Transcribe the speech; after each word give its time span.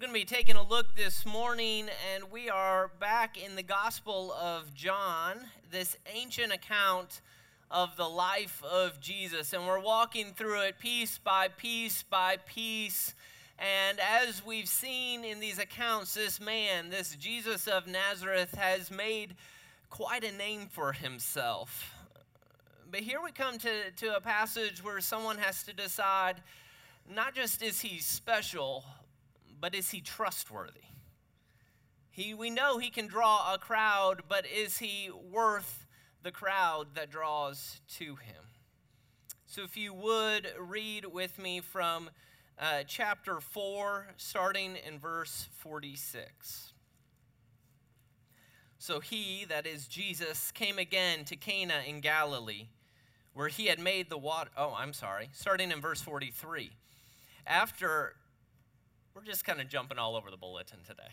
We're 0.00 0.06
going 0.06 0.22
to 0.22 0.26
be 0.26 0.34
taking 0.34 0.56
a 0.56 0.62
look 0.62 0.96
this 0.96 1.26
morning, 1.26 1.90
and 2.14 2.32
we 2.32 2.48
are 2.48 2.90
back 3.00 3.36
in 3.36 3.54
the 3.54 3.62
Gospel 3.62 4.32
of 4.32 4.74
John, 4.74 5.36
this 5.70 5.98
ancient 6.14 6.54
account 6.54 7.20
of 7.70 7.94
the 7.98 8.08
life 8.08 8.62
of 8.64 8.98
Jesus. 9.02 9.52
And 9.52 9.66
we're 9.66 9.78
walking 9.78 10.32
through 10.32 10.62
it 10.62 10.78
piece 10.78 11.18
by 11.18 11.48
piece 11.48 12.02
by 12.02 12.38
piece. 12.46 13.14
And 13.58 14.00
as 14.00 14.42
we've 14.42 14.68
seen 14.68 15.22
in 15.22 15.38
these 15.38 15.58
accounts, 15.58 16.14
this 16.14 16.40
man, 16.40 16.88
this 16.88 17.14
Jesus 17.16 17.68
of 17.68 17.86
Nazareth, 17.86 18.54
has 18.54 18.90
made 18.90 19.34
quite 19.90 20.24
a 20.24 20.32
name 20.32 20.68
for 20.70 20.92
himself. 20.92 21.92
But 22.90 23.00
here 23.00 23.20
we 23.22 23.32
come 23.32 23.58
to, 23.58 23.90
to 23.96 24.16
a 24.16 24.20
passage 24.22 24.82
where 24.82 25.02
someone 25.02 25.36
has 25.36 25.62
to 25.64 25.74
decide 25.74 26.36
not 27.14 27.34
just 27.34 27.62
is 27.62 27.82
he 27.82 27.98
special, 27.98 28.82
but 29.60 29.74
is 29.74 29.90
he 29.90 30.00
trustworthy? 30.00 30.80
He, 32.10 32.34
we 32.34 32.50
know 32.50 32.78
he 32.78 32.90
can 32.90 33.06
draw 33.06 33.54
a 33.54 33.58
crowd, 33.58 34.22
but 34.28 34.44
is 34.46 34.78
he 34.78 35.10
worth 35.30 35.86
the 36.22 36.32
crowd 36.32 36.94
that 36.94 37.10
draws 37.10 37.80
to 37.98 38.16
him? 38.16 38.44
So, 39.46 39.62
if 39.62 39.76
you 39.76 39.92
would 39.92 40.48
read 40.58 41.06
with 41.06 41.38
me 41.38 41.60
from 41.60 42.10
uh, 42.60 42.82
chapter 42.86 43.40
4, 43.40 44.08
starting 44.16 44.76
in 44.86 44.98
verse 44.98 45.48
46. 45.58 46.72
So 48.78 49.00
he, 49.00 49.44
that 49.50 49.66
is 49.66 49.86
Jesus, 49.86 50.50
came 50.52 50.78
again 50.78 51.24
to 51.26 51.36
Cana 51.36 51.82
in 51.86 52.00
Galilee, 52.00 52.68
where 53.34 53.48
he 53.48 53.66
had 53.66 53.78
made 53.78 54.08
the 54.08 54.16
water. 54.16 54.48
Oh, 54.56 54.74
I'm 54.76 54.94
sorry. 54.94 55.28
Starting 55.32 55.70
in 55.70 55.82
verse 55.82 56.00
43. 56.00 56.70
After 57.46 58.14
we're 59.14 59.22
just 59.22 59.44
kind 59.44 59.60
of 59.60 59.68
jumping 59.68 59.98
all 59.98 60.16
over 60.16 60.30
the 60.30 60.36
bulletin 60.36 60.78
today. 60.86 61.10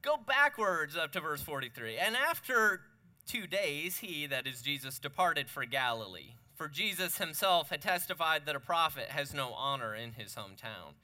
Go 0.00 0.16
backwards 0.16 0.96
up 0.96 1.12
to 1.12 1.20
verse 1.20 1.42
43. 1.42 1.96
And 1.96 2.16
after 2.16 2.80
two 3.26 3.46
days, 3.46 3.98
he, 3.98 4.26
that 4.26 4.46
is 4.46 4.62
Jesus, 4.62 4.98
departed 4.98 5.48
for 5.48 5.64
Galilee. 5.64 6.34
For 6.54 6.68
Jesus 6.68 7.18
himself 7.18 7.70
had 7.70 7.80
testified 7.80 8.46
that 8.46 8.56
a 8.56 8.60
prophet 8.60 9.08
has 9.10 9.32
no 9.32 9.52
honor 9.52 9.94
in 9.94 10.12
his 10.12 10.34
hometown. 10.34 10.94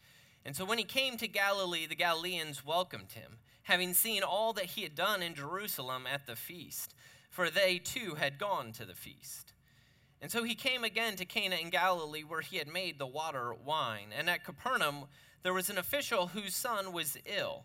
And 0.45 0.57
so 0.57 0.65
when 0.65 0.79
he 0.79 0.85
came 0.85 1.17
to 1.19 1.29
Galilee, 1.29 1.87
the 1.87 1.95
Galileans 1.95 2.65
welcomed 2.65 3.13
him, 3.13 3.39
having 3.65 3.95
seen 3.95 4.23
all 4.23 4.53
that 4.55 4.65
he 4.67 4.83
had 4.83 4.95
done 4.95 5.23
in 5.23 5.35
Jerusalem 5.35 6.05
at 6.13 6.27
the 6.27 6.37
feast, 6.37 6.95
for 7.31 7.51
they 7.51 7.79
too 7.79 8.15
had 8.15 8.39
gone 8.39 8.73
to 8.73 8.85
the 8.85 8.95
feast. 8.95 9.53
And 10.21 10.31
so 10.31 10.43
he 10.43 10.55
came 10.55 10.83
again 10.83 11.17
to 11.17 11.25
Cana 11.25 11.57
in 11.57 11.71
Galilee, 11.71 12.25
where 12.25 12.41
he 12.41 12.57
had 12.57 12.67
made 12.67 12.99
the 12.99 13.07
water 13.07 13.55
wine. 13.55 14.09
And 14.17 14.29
at 14.29 14.45
Capernaum, 14.45 15.05
there 15.43 15.53
was 15.55 15.71
an 15.71 15.79
official 15.79 16.29
whose 16.29 16.55
son 16.55 16.93
was 16.93 17.17
ill. 17.27 17.65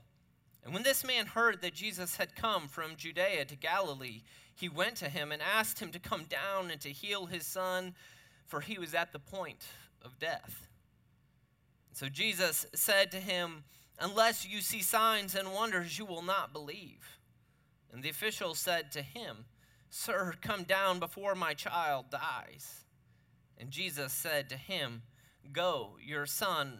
And 0.63 0.73
when 0.73 0.83
this 0.83 1.03
man 1.03 1.25
heard 1.25 1.61
that 1.61 1.73
Jesus 1.73 2.15
had 2.15 2.35
come 2.35 2.67
from 2.67 2.95
Judea 2.95 3.45
to 3.45 3.55
Galilee, 3.55 4.21
he 4.55 4.69
went 4.69 4.95
to 4.97 5.09
him 5.09 5.31
and 5.31 5.41
asked 5.41 5.79
him 5.79 5.91
to 5.91 5.99
come 5.99 6.23
down 6.23 6.71
and 6.71 6.79
to 6.81 6.89
heal 6.89 7.25
his 7.25 7.45
son, 7.45 7.95
for 8.45 8.61
he 8.61 8.77
was 8.77 8.93
at 8.93 9.11
the 9.11 9.19
point 9.19 9.65
of 10.01 10.19
death. 10.19 10.67
So 11.91 12.07
Jesus 12.07 12.65
said 12.73 13.11
to 13.11 13.17
him, 13.17 13.63
Unless 13.99 14.47
you 14.47 14.61
see 14.61 14.81
signs 14.81 15.35
and 15.35 15.53
wonders, 15.53 15.99
you 15.99 16.05
will 16.05 16.23
not 16.23 16.53
believe. 16.53 17.19
And 17.91 18.01
the 18.01 18.09
official 18.09 18.55
said 18.55 18.91
to 18.93 19.01
him, 19.01 19.45
Sir, 19.89 20.33
come 20.41 20.63
down 20.63 20.99
before 20.99 21.35
my 21.35 21.53
child 21.53 22.05
dies. 22.09 22.85
And 23.59 23.69
Jesus 23.69 24.11
said 24.11 24.49
to 24.49 24.57
him, 24.57 25.03
Go, 25.51 25.97
your 26.03 26.25
son 26.25 26.79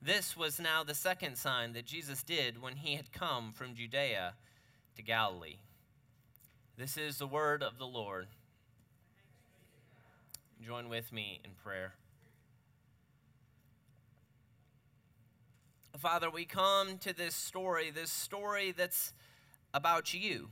This 0.00 0.36
was 0.36 0.60
now 0.60 0.84
the 0.84 0.94
second 0.94 1.36
sign 1.36 1.72
that 1.72 1.84
Jesus 1.84 2.22
did 2.22 2.62
when 2.62 2.76
he 2.76 2.94
had 2.94 3.12
come 3.12 3.52
from 3.52 3.74
Judea 3.74 4.34
to 4.96 5.02
Galilee. 5.02 5.56
This 6.76 6.96
is 6.96 7.18
the 7.18 7.26
word 7.26 7.62
of 7.64 7.78
the 7.78 7.86
Lord. 7.86 8.28
Join 10.64 10.88
with 10.88 11.12
me 11.12 11.40
in 11.44 11.50
prayer. 11.64 11.94
Father, 15.98 16.30
we 16.30 16.44
come 16.44 16.98
to 16.98 17.12
this 17.12 17.34
story, 17.34 17.90
this 17.90 18.12
story 18.12 18.70
that's 18.70 19.12
about 19.74 20.14
you, 20.14 20.48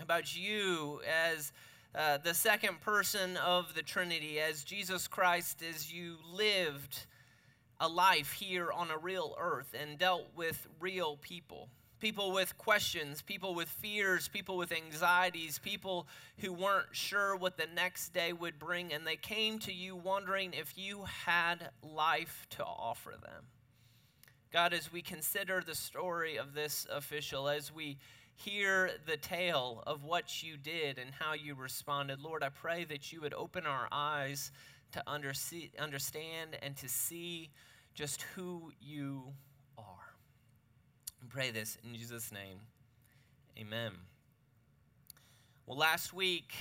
about 0.00 0.36
you 0.36 1.00
as 1.28 1.52
uh, 1.96 2.18
the 2.18 2.32
second 2.32 2.80
person 2.80 3.36
of 3.38 3.74
the 3.74 3.82
Trinity, 3.82 4.38
as 4.38 4.62
Jesus 4.62 5.08
Christ, 5.08 5.64
as 5.68 5.92
you 5.92 6.16
lived 6.32 7.06
a 7.82 7.88
life 7.88 8.30
here 8.32 8.70
on 8.70 8.92
a 8.92 8.96
real 8.96 9.34
earth 9.40 9.74
and 9.78 9.98
dealt 9.98 10.28
with 10.36 10.68
real 10.78 11.16
people. 11.16 11.68
People 11.98 12.30
with 12.30 12.56
questions, 12.56 13.22
people 13.22 13.56
with 13.56 13.68
fears, 13.68 14.28
people 14.28 14.56
with 14.56 14.70
anxieties, 14.70 15.58
people 15.58 16.06
who 16.38 16.52
weren't 16.52 16.86
sure 16.92 17.34
what 17.34 17.56
the 17.56 17.66
next 17.74 18.10
day 18.10 18.32
would 18.32 18.56
bring, 18.60 18.92
and 18.92 19.04
they 19.04 19.16
came 19.16 19.58
to 19.58 19.72
you 19.72 19.96
wondering 19.96 20.52
if 20.52 20.78
you 20.78 21.04
had 21.26 21.70
life 21.82 22.46
to 22.50 22.64
offer 22.64 23.14
them. 23.20 23.46
God, 24.52 24.72
as 24.72 24.92
we 24.92 25.02
consider 25.02 25.60
the 25.60 25.74
story 25.74 26.36
of 26.36 26.54
this 26.54 26.86
official, 26.88 27.48
as 27.48 27.74
we 27.74 27.98
hear 28.36 28.92
the 29.06 29.16
tale 29.16 29.82
of 29.88 30.04
what 30.04 30.42
you 30.42 30.56
did 30.56 30.98
and 30.98 31.10
how 31.18 31.32
you 31.32 31.56
responded, 31.56 32.20
Lord, 32.20 32.44
I 32.44 32.50
pray 32.50 32.84
that 32.84 33.12
you 33.12 33.20
would 33.22 33.34
open 33.34 33.66
our 33.66 33.88
eyes 33.90 34.52
to 34.92 35.02
understand 35.08 36.56
and 36.62 36.76
to 36.76 36.88
see 36.88 37.50
just 37.94 38.22
who 38.34 38.72
you 38.80 39.24
are. 39.76 40.14
And 41.20 41.30
pray 41.30 41.50
this 41.50 41.76
in 41.84 41.94
Jesus' 41.94 42.32
name. 42.32 42.58
Amen. 43.58 43.92
Well, 45.66 45.78
last 45.78 46.12
week 46.12 46.52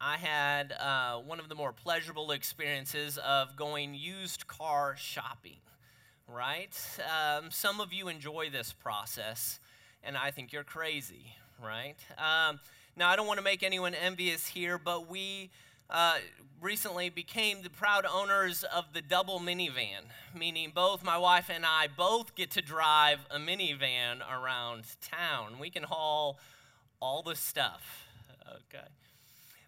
I 0.00 0.16
had 0.16 0.72
uh, 0.72 1.18
one 1.18 1.38
of 1.38 1.48
the 1.48 1.54
more 1.54 1.72
pleasurable 1.72 2.30
experiences 2.30 3.18
of 3.18 3.56
going 3.56 3.94
used 3.94 4.46
car 4.46 4.96
shopping, 4.98 5.60
right? 6.26 6.76
Um, 6.98 7.50
some 7.50 7.80
of 7.80 7.92
you 7.92 8.08
enjoy 8.08 8.48
this 8.50 8.72
process, 8.72 9.60
and 10.02 10.16
I 10.16 10.30
think 10.30 10.52
you're 10.52 10.64
crazy, 10.64 11.34
right? 11.62 11.96
Um, 12.16 12.60
now, 12.96 13.08
I 13.08 13.16
don't 13.16 13.26
want 13.26 13.38
to 13.38 13.44
make 13.44 13.62
anyone 13.62 13.94
envious 13.94 14.46
here, 14.46 14.78
but 14.78 15.08
we 15.08 15.50
uh, 15.90 16.18
recently 16.60 17.08
became 17.08 17.62
the 17.62 17.70
proud 17.70 18.06
owners 18.06 18.64
of 18.64 18.92
the 18.92 19.02
double 19.02 19.40
minivan, 19.40 20.04
meaning 20.38 20.72
both 20.74 21.02
my 21.02 21.18
wife 21.18 21.50
and 21.52 21.64
I 21.66 21.88
both 21.88 22.34
get 22.34 22.50
to 22.52 22.62
drive 22.62 23.18
a 23.30 23.38
minivan 23.38 24.20
around 24.30 24.84
town. 25.00 25.58
We 25.58 25.70
can 25.70 25.82
haul 25.82 26.38
all 27.00 27.22
the 27.22 27.34
stuff. 27.34 28.06
Okay. 28.46 28.84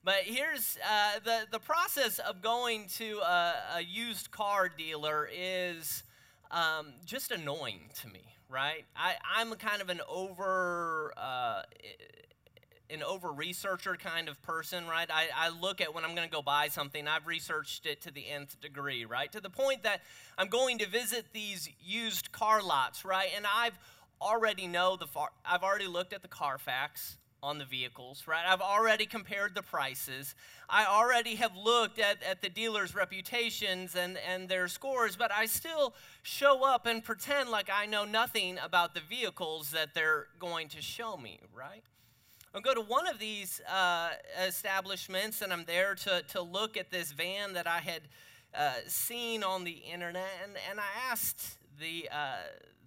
But 0.05 0.23
here's 0.25 0.79
uh, 0.85 1.21
the, 1.25 1.47
the 1.51 1.61
process 1.61 2.19
of 2.19 2.43
going 2.43 2.89
to 2.97 3.19
a, 3.19 3.55
a 3.77 3.81
used 3.81 4.31
car 4.31 4.69
dealer 4.69 5.29
is 5.33 6.03
um, 6.51 6.93
just 7.07 7.31
annoying 7.31 7.91
to 8.01 8.09
me, 8.09 8.23
right? 8.51 8.85
I, 8.97 9.15
I'm 9.37 9.53
kind 9.55 9.81
of 9.81 9.89
an 9.89 10.01
over 10.09 11.15
uh, 11.17 11.63
an 12.93 13.03
over 13.03 13.33
researcher 13.33 13.97
kind 13.97 14.29
of 14.29 14.41
person, 14.43 14.87
right? 14.87 15.09
I, 15.11 15.29
I 15.35 15.49
look 15.49 15.81
at 15.81 15.95
when 15.95 16.05
I'm 16.05 16.15
going 16.15 16.29
to 16.29 16.33
go 16.33 16.43
buy 16.43 16.69
something, 16.69 17.09
I've 17.09 17.27
researched 17.27 17.87
it 17.87 18.03
to 18.03 18.11
the 18.11 18.29
nth 18.29 18.61
degree, 18.61 19.05
right? 19.05 19.33
To 19.33 19.41
the 19.41 19.51
point 19.51 19.83
that 19.83 20.03
I'm 20.37 20.49
going 20.49 20.79
to 20.79 20.89
visit 20.89 21.27
these 21.33 21.69
used 21.83 22.33
car 22.33 22.63
lots, 22.63 23.05
right? 23.05 23.31
And 23.37 23.47
I've 23.47 23.79
already 24.21 24.67
know 24.67 24.97
the 24.97 25.07
far, 25.07 25.31
I've 25.45 25.63
already 25.63 25.87
looked 25.87 26.13
at 26.13 26.23
the 26.23 26.29
Carfax 26.29 27.17
on 27.43 27.59
the 27.59 27.65
vehicles, 27.65 28.25
right? 28.29 28.45
I've 28.47 28.61
already 28.61 29.05
compared 29.05 29.55
the 29.55 29.63
prices. 29.63 30.37
I 30.69 30.87
already 30.87 31.35
have 31.37 31.57
looked 31.57 31.99
at, 31.99 32.23
at 32.23 32.41
the 32.41 32.49
dealers' 32.49 32.95
reputations 32.95 33.97
and, 33.97 34.17
and 34.31 34.49
their 34.49 34.69
scores, 34.69 35.17
but 35.17 35.33
I 35.33 35.47
still 35.47 35.95
show 36.23 36.65
up 36.65 36.87
and 36.87 37.03
pretend 37.03 37.51
like 37.51 37.69
I 37.73 37.87
know 37.87 38.05
nothing 38.05 38.59
about 38.63 38.95
the 38.95 39.01
vehicles 39.01 39.73
that 39.73 39.93
they're 39.93 40.29
going 40.39 40.69
to 40.69 40.81
show 40.81 41.17
me, 41.17 41.41
right? 41.53 41.83
I'll 42.55 42.61
go 42.61 42.75
to 42.75 42.83
one 42.83 43.07
of 43.07 43.19
these 43.19 43.63
uh, 43.63 44.11
establishments 44.47 45.41
and 45.41 45.55
I'm 45.55 45.65
there 45.65 45.95
to, 45.95 46.23
to 46.29 46.43
look 46.43 46.77
at 46.77 46.91
this 46.91 47.11
van 47.13 47.55
that 47.55 47.67
I 47.67 47.79
had 47.79 48.03
uh, 48.55 48.73
seen 48.87 49.43
on 49.43 49.65
the 49.65 49.71
internet. 49.91 50.29
And, 50.45 50.53
and 50.71 50.79
I 50.79 51.11
asked 51.11 51.57
the, 51.81 52.11
uh, 52.13 52.37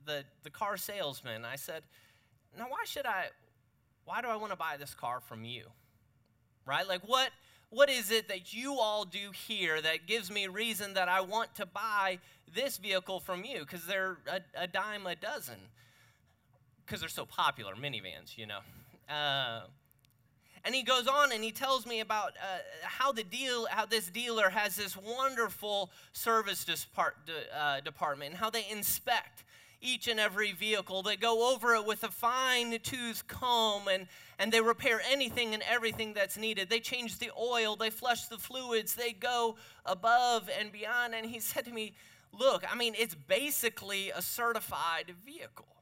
the, 0.06 0.24
the 0.44 0.52
car 0.52 0.78
salesman, 0.78 1.46
I 1.46 1.56
said, 1.56 1.82
now 2.56 2.66
why 2.70 2.84
should 2.86 3.08
I, 3.08 3.26
why 4.06 4.22
do 4.22 4.28
I 4.28 4.36
want 4.36 4.52
to 4.52 4.56
buy 4.56 4.76
this 4.78 4.94
car 4.94 5.20
from 5.20 5.44
you? 5.44 5.64
Right? 6.68 6.88
Like, 6.88 7.02
what, 7.08 7.32
what 7.72 7.90
is 7.90 8.12
it 8.12 8.28
that 8.28 8.54
you 8.54 8.76
all 8.76 9.04
do 9.04 9.32
here 9.48 9.82
that 9.82 10.06
gives 10.06 10.30
me 10.30 10.46
reason 10.46 10.94
that 10.94 11.10
I 11.10 11.22
want 11.22 11.56
to 11.56 11.66
buy 11.66 12.20
this 12.54 12.78
vehicle 12.78 13.20
from 13.20 13.44
you? 13.44 13.62
Because 13.62 13.88
they're 13.88 14.18
a, 14.32 14.42
a, 14.62 14.68
dime 14.68 15.08
a 15.08 15.16
dozen. 15.16 15.58
Because 16.86 17.00
they're 17.00 17.10
so 17.10 17.26
popular, 17.26 17.74
minivans, 17.74 18.38
you 18.38 18.46
know. 18.46 18.60
Uh, 19.10 19.62
and 20.63 20.74
he 20.74 20.81
goes 20.81 21.07
on 21.07 21.31
and 21.31 21.44
he 21.44 21.52
tells 21.52 21.86
me 21.86 22.00
about 22.00 22.34
uh, 22.42 22.57
how 22.81 23.12
the 23.12 23.24
deal, 23.24 23.68
how 23.69 23.86
this 23.86 24.10
dealer 24.10 24.50
has 24.50 24.75
this 24.75 24.98
wonderful 24.98 25.92
service 26.12 26.66
depart, 26.66 27.16
uh, 27.56 27.81
department, 27.81 28.31
and 28.31 28.40
how 28.40 28.50
they 28.50 28.66
inspect 28.72 29.44
each 29.80 30.07
and 30.07 30.19
every 30.19 30.54
vehicle. 30.54 31.04
They 31.04 31.18
go 31.18 31.54
over 31.54 31.75
it 31.75 31.86
with 31.86 32.04
a 32.04 32.10
fine 32.10 32.80
tooth 32.81 33.28
comb 33.28 33.88
and, 33.88 34.07
and 34.40 34.52
they 34.52 34.60
repair 34.60 35.02
anything 35.07 35.54
and 35.54 35.62
everything 35.69 36.13
that's 36.13 36.36
needed. 36.38 36.69
They 36.69 36.80
change 36.80 37.19
the 37.19 37.30
oil, 37.40 37.75
they 37.75 37.92
flush 37.92 38.25
the 38.25 38.40
fluids, 38.40 38.96
they 38.96 39.12
go 39.13 39.57
above 39.86 40.50
and 40.60 40.72
beyond. 40.72 41.13
And 41.13 41.28
he 41.28 41.40
said 41.40 41.66
to 41.66 41.72
me, 41.72 41.94
Look, 42.38 42.66
I 42.69 42.75
mean, 42.75 42.96
it's 42.98 43.16
basically 43.16 44.10
a 44.10 44.22
certified 44.22 45.13
vehicle. 45.25 45.75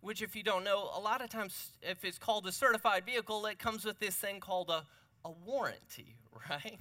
Which, 0.00 0.22
if 0.22 0.36
you 0.36 0.42
don't 0.42 0.64
know, 0.64 0.90
a 0.94 1.00
lot 1.00 1.22
of 1.22 1.28
times, 1.28 1.70
if 1.82 2.04
it's 2.04 2.18
called 2.18 2.46
a 2.46 2.52
certified 2.52 3.04
vehicle, 3.04 3.44
it 3.46 3.58
comes 3.58 3.84
with 3.84 3.98
this 3.98 4.14
thing 4.14 4.40
called 4.40 4.70
a, 4.70 4.84
a 5.24 5.30
warranty, 5.30 6.16
right? 6.50 6.78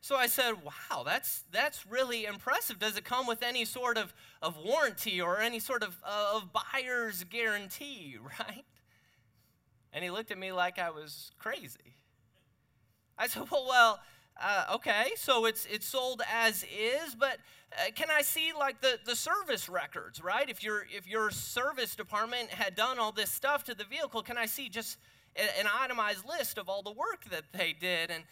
So 0.00 0.16
I 0.16 0.26
said, 0.26 0.54
wow, 0.62 1.02
that's, 1.04 1.42
that's 1.50 1.84
really 1.86 2.24
impressive. 2.24 2.78
Does 2.78 2.96
it 2.96 3.04
come 3.04 3.26
with 3.26 3.42
any 3.42 3.64
sort 3.64 3.98
of, 3.98 4.14
of 4.40 4.56
warranty 4.56 5.20
or 5.20 5.40
any 5.40 5.58
sort 5.58 5.82
of, 5.82 5.96
uh, 6.04 6.36
of 6.36 6.50
buyer's 6.52 7.24
guarantee, 7.24 8.16
right? 8.38 8.64
And 9.92 10.04
he 10.04 10.10
looked 10.10 10.30
at 10.30 10.38
me 10.38 10.52
like 10.52 10.78
I 10.78 10.90
was 10.90 11.30
crazy. 11.38 11.96
I 13.18 13.26
said, 13.26 13.50
well, 13.50 13.66
well, 13.68 14.00
uh, 14.40 14.74
okay, 14.74 15.10
so 15.16 15.46
it's, 15.46 15.66
it's 15.66 15.86
sold 15.86 16.22
as 16.32 16.64
is, 16.64 17.14
but 17.14 17.38
uh, 17.72 17.90
can 17.94 18.08
I 18.10 18.22
see 18.22 18.52
like 18.56 18.80
the, 18.80 18.98
the 19.04 19.16
service 19.16 19.68
records, 19.68 20.22
right? 20.22 20.48
If, 20.48 20.62
your 20.62 20.84
if 20.94 21.06
your 21.06 21.30
service 21.30 21.94
department 21.96 22.50
had 22.50 22.74
done 22.74 22.98
all 22.98 23.12
this 23.12 23.30
stuff 23.30 23.64
to 23.64 23.74
the 23.74 23.84
vehicle, 23.84 24.22
can 24.22 24.38
I 24.38 24.46
see 24.46 24.68
just 24.68 24.98
an 25.36 25.66
itemized 25.80 26.24
list 26.26 26.58
of 26.58 26.68
all 26.68 26.82
the 26.82 26.92
work 26.92 27.24
that 27.30 27.44
they 27.52 27.74
did? 27.78 28.10
And 28.10 28.24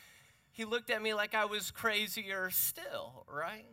he 0.53 0.65
looked 0.65 0.91
at 0.91 1.03
me 1.03 1.13
like 1.13 1.35
I 1.35 1.45
was 1.45 1.71
crazier 1.71 2.51
still, 2.51 3.27
right? 3.31 3.67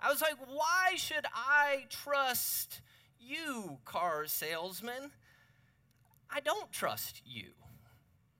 I 0.00 0.10
was 0.10 0.20
like, 0.20 0.36
why 0.46 0.96
should 0.96 1.24
I 1.34 1.86
trust 1.88 2.82
you, 3.18 3.78
car 3.84 4.26
salesman? 4.26 5.10
I 6.30 6.40
don't 6.40 6.70
trust 6.70 7.22
you, 7.24 7.52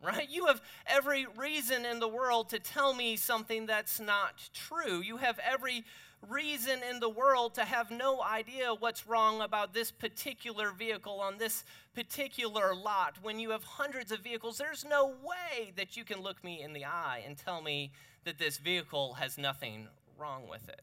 right? 0.04 0.28
You 0.30 0.46
have 0.46 0.60
every 0.86 1.26
reason 1.36 1.84
in 1.84 1.98
the 1.98 2.08
world 2.08 2.50
to 2.50 2.58
tell 2.58 2.94
me 2.94 3.16
something 3.16 3.66
that's 3.66 3.98
not 3.98 4.48
true. 4.52 5.00
You 5.00 5.16
have 5.16 5.38
every 5.38 5.84
reason 6.28 6.80
in 6.88 7.00
the 7.00 7.08
world 7.08 7.54
to 7.54 7.64
have 7.64 7.90
no 7.90 8.22
idea 8.22 8.74
what's 8.78 9.06
wrong 9.06 9.40
about 9.40 9.74
this 9.74 9.90
particular 9.90 10.70
vehicle 10.70 11.20
on 11.20 11.38
this 11.38 11.64
particular 11.94 12.74
lot. 12.74 13.16
When 13.22 13.38
you 13.38 13.50
have 13.50 13.64
hundreds 13.64 14.12
of 14.12 14.20
vehicles, 14.20 14.58
there's 14.58 14.84
no 14.84 15.14
way 15.22 15.72
that 15.76 15.96
you 15.96 16.04
can 16.04 16.22
look 16.22 16.42
me 16.42 16.62
in 16.62 16.72
the 16.72 16.84
eye 16.84 17.22
and 17.26 17.36
tell 17.36 17.62
me 17.62 17.92
that 18.24 18.38
this 18.38 18.58
vehicle 18.58 19.14
has 19.14 19.38
nothing 19.38 19.88
wrong 20.18 20.48
with 20.48 20.68
it. 20.68 20.82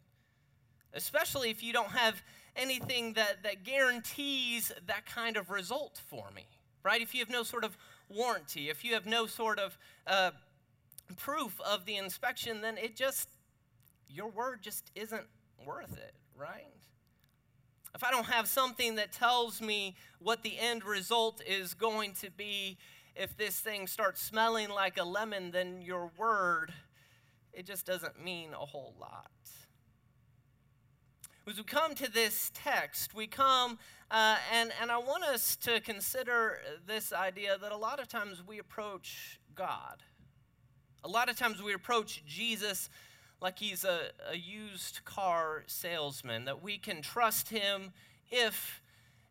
Especially 0.94 1.50
if 1.50 1.64
you 1.64 1.74
don't 1.74 1.92
have 1.92 2.22
anything 2.56 3.14
that, 3.14 3.44
that 3.44 3.64
guarantees 3.64 4.72
that 4.86 5.06
kind 5.06 5.38
of 5.38 5.50
result 5.50 6.02
for 6.08 6.30
me, 6.36 6.46
right? 6.84 7.02
If 7.02 7.14
you 7.14 7.22
have 7.22 7.30
no 7.30 7.44
sort 7.44 7.64
of 7.64 7.78
warranty, 8.12 8.70
if 8.70 8.84
you 8.84 8.94
have 8.94 9.06
no 9.06 9.26
sort 9.26 9.60
of 9.60 9.78
uh, 10.08 10.32
proof 11.18 11.60
of 11.62 11.86
the 11.86 11.98
inspection, 11.98 12.62
then 12.62 12.78
it 12.78 12.96
just 12.96 13.30
your 14.08 14.30
word 14.30 14.62
just 14.62 14.92
isn't 14.96 15.26
worth 15.66 15.98
it, 15.98 16.14
right? 16.36 16.66
If 17.96 18.04
I 18.04 18.12
don't 18.12 18.26
have 18.26 18.48
something 18.48 18.96
that 18.96 19.12
tells 19.12 19.62
me 19.62 19.96
what 20.20 20.44
the 20.44 20.58
end 20.58 20.84
result 20.84 21.42
is 21.46 21.74
going 21.74 22.14
to 22.22 22.32
be, 22.32 22.78
if 23.16 23.36
this 23.36 23.60
thing 23.60 23.88
starts 23.88 24.22
smelling 24.22 24.70
like 24.70 24.98
a 24.98 25.04
lemon, 25.04 25.52
then 25.52 25.82
your 25.82 26.12
word, 26.18 26.74
it 27.54 27.66
just 27.66 27.86
doesn't 27.86 28.24
mean 28.24 28.54
a 28.54 28.66
whole 28.66 28.96
lot. 29.00 29.30
As 31.48 31.58
we 31.58 31.64
come 31.64 31.96
to 31.96 32.10
this 32.10 32.52
text, 32.54 33.14
we 33.14 33.28
come, 33.28 33.78
uh, 34.12 34.36
and, 34.54 34.72
and 34.82 34.92
I 34.92 34.98
want 34.98 35.24
us 35.24 35.56
to 35.58 35.80
consider 35.80 36.60
this 36.86 37.14
idea 37.14 37.58
that 37.58 37.72
a 37.72 37.78
lot 37.78 38.02
of 38.02 38.08
times 38.08 38.44
we 38.46 38.60
approach 38.60 39.40
God. 39.56 40.04
A 41.04 41.08
lot 41.08 41.30
of 41.30 41.38
times 41.38 41.64
we 41.64 41.74
approach 41.74 42.24
Jesus 42.26 42.90
like 43.42 43.58
he's 43.58 43.86
a, 43.86 44.10
a 44.30 44.38
used 44.38 45.04
car 45.06 45.64
salesman, 45.66 46.46
that 46.46 46.62
we 46.62 46.78
can 46.78 47.02
trust 47.02 47.50
him 47.50 47.94
if 48.30 48.82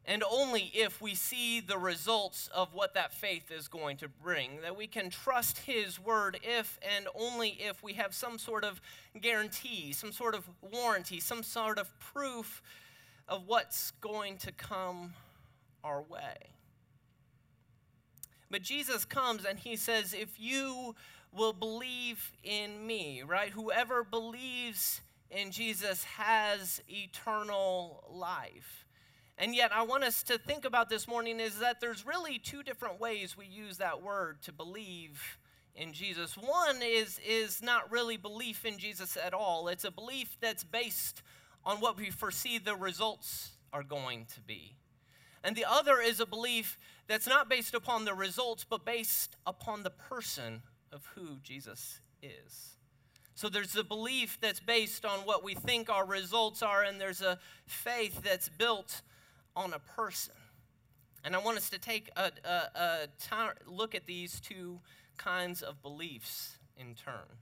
and 0.06 0.24
only 0.28 0.72
if 0.74 1.00
we 1.00 1.14
see 1.14 1.60
the 1.60 1.78
results 1.78 2.48
of 2.54 2.74
what 2.74 2.94
that 2.94 3.12
faith 3.12 3.50
is 3.50 3.68
going 3.68 3.98
to 3.98 4.08
bring. 4.08 4.60
That 4.62 4.76
we 4.76 4.86
can 4.86 5.10
trust 5.10 5.58
His 5.58 6.00
word 6.00 6.40
if 6.42 6.78
and 6.96 7.06
only 7.14 7.50
if 7.60 7.82
we 7.82 7.92
have 7.92 8.14
some 8.14 8.38
sort 8.38 8.64
of 8.64 8.80
guarantee, 9.20 9.92
some 9.92 10.10
sort 10.10 10.34
of 10.34 10.48
warranty, 10.72 11.20
some 11.20 11.42
sort 11.42 11.78
of 11.78 11.96
proof 12.00 12.62
of 13.30 13.46
what's 13.46 13.92
going 14.02 14.36
to 14.38 14.52
come 14.52 15.14
our 15.84 16.02
way. 16.02 16.34
But 18.50 18.62
Jesus 18.62 19.04
comes 19.04 19.44
and 19.44 19.58
He 19.58 19.76
says, 19.76 20.12
if 20.12 20.38
you 20.38 20.96
will 21.32 21.52
believe 21.52 22.32
in 22.42 22.84
me, 22.84 23.22
right? 23.24 23.50
Whoever 23.50 24.02
believes 24.02 25.00
in 25.30 25.52
Jesus 25.52 26.02
has 26.04 26.82
eternal 26.88 28.04
life. 28.10 28.84
And 29.38 29.54
yet, 29.54 29.70
I 29.72 29.82
want 29.82 30.02
us 30.04 30.24
to 30.24 30.36
think 30.36 30.64
about 30.64 30.90
this 30.90 31.06
morning 31.06 31.40
is 31.40 31.60
that 31.60 31.80
there's 31.80 32.04
really 32.04 32.38
two 32.38 32.62
different 32.62 33.00
ways 33.00 33.36
we 33.36 33.46
use 33.46 33.78
that 33.78 34.02
word 34.02 34.42
to 34.42 34.52
believe 34.52 35.38
in 35.74 35.92
Jesus. 35.92 36.34
One 36.34 36.82
is, 36.82 37.20
is 37.26 37.62
not 37.62 37.90
really 37.90 38.16
belief 38.16 38.66
in 38.66 38.76
Jesus 38.76 39.16
at 39.16 39.32
all, 39.32 39.68
it's 39.68 39.84
a 39.84 39.90
belief 39.90 40.36
that's 40.40 40.64
based 40.64 41.22
on 41.64 41.78
what 41.78 41.96
we 41.96 42.10
foresee 42.10 42.58
the 42.58 42.74
results 42.74 43.50
are 43.72 43.82
going 43.82 44.26
to 44.34 44.40
be. 44.40 44.76
And 45.42 45.56
the 45.56 45.64
other 45.64 46.00
is 46.00 46.20
a 46.20 46.26
belief 46.26 46.78
that's 47.06 47.26
not 47.26 47.48
based 47.48 47.74
upon 47.74 48.04
the 48.04 48.14
results, 48.14 48.64
but 48.68 48.84
based 48.84 49.36
upon 49.46 49.82
the 49.82 49.90
person 49.90 50.62
of 50.92 51.06
who 51.14 51.38
Jesus 51.42 52.00
is. 52.22 52.76
So 53.34 53.48
there's 53.48 53.74
a 53.76 53.84
belief 53.84 54.38
that's 54.40 54.60
based 54.60 55.06
on 55.06 55.20
what 55.20 55.42
we 55.42 55.54
think 55.54 55.88
our 55.88 56.04
results 56.04 56.62
are, 56.62 56.82
and 56.82 57.00
there's 57.00 57.22
a 57.22 57.38
faith 57.66 58.20
that's 58.22 58.50
built 58.50 59.00
on 59.56 59.72
a 59.72 59.78
person. 59.78 60.34
And 61.24 61.34
I 61.34 61.38
want 61.38 61.56
us 61.56 61.70
to 61.70 61.78
take 61.78 62.10
a, 62.16 62.30
a, 62.44 62.78
a 62.78 62.98
t- 63.18 63.36
look 63.66 63.94
at 63.94 64.06
these 64.06 64.40
two 64.40 64.80
kinds 65.16 65.62
of 65.62 65.82
beliefs 65.82 66.58
in 66.76 66.94
turn. 66.94 67.38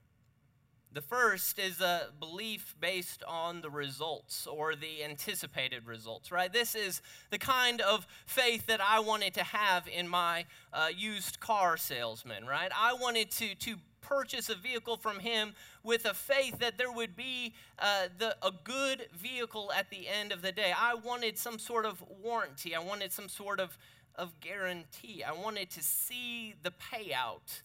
The 0.92 1.02
first 1.02 1.58
is 1.58 1.82
a 1.82 2.08
belief 2.18 2.74
based 2.80 3.22
on 3.28 3.60
the 3.60 3.68
results 3.68 4.46
or 4.46 4.74
the 4.74 5.04
anticipated 5.04 5.86
results, 5.86 6.32
right? 6.32 6.50
This 6.50 6.74
is 6.74 7.02
the 7.30 7.38
kind 7.38 7.82
of 7.82 8.06
faith 8.24 8.66
that 8.66 8.80
I 8.80 9.00
wanted 9.00 9.34
to 9.34 9.42
have 9.42 9.86
in 9.86 10.08
my 10.08 10.46
uh, 10.72 10.88
used 10.96 11.40
car 11.40 11.76
salesman, 11.76 12.46
right? 12.46 12.70
I 12.74 12.94
wanted 12.94 13.30
to, 13.32 13.54
to 13.54 13.76
purchase 14.00 14.48
a 14.48 14.54
vehicle 14.54 14.96
from 14.96 15.18
him 15.18 15.52
with 15.82 16.06
a 16.06 16.14
faith 16.14 16.58
that 16.60 16.78
there 16.78 16.90
would 16.90 17.14
be 17.14 17.52
uh, 17.78 18.08
the, 18.16 18.34
a 18.42 18.50
good 18.64 19.08
vehicle 19.12 19.70
at 19.76 19.90
the 19.90 20.08
end 20.08 20.32
of 20.32 20.40
the 20.40 20.52
day. 20.52 20.72
I 20.76 20.94
wanted 20.94 21.36
some 21.36 21.58
sort 21.58 21.84
of 21.84 22.02
warranty, 22.22 22.74
I 22.74 22.80
wanted 22.80 23.12
some 23.12 23.28
sort 23.28 23.60
of, 23.60 23.76
of 24.14 24.40
guarantee. 24.40 25.22
I 25.22 25.32
wanted 25.32 25.68
to 25.70 25.82
see 25.82 26.54
the 26.62 26.70
payout 26.70 27.60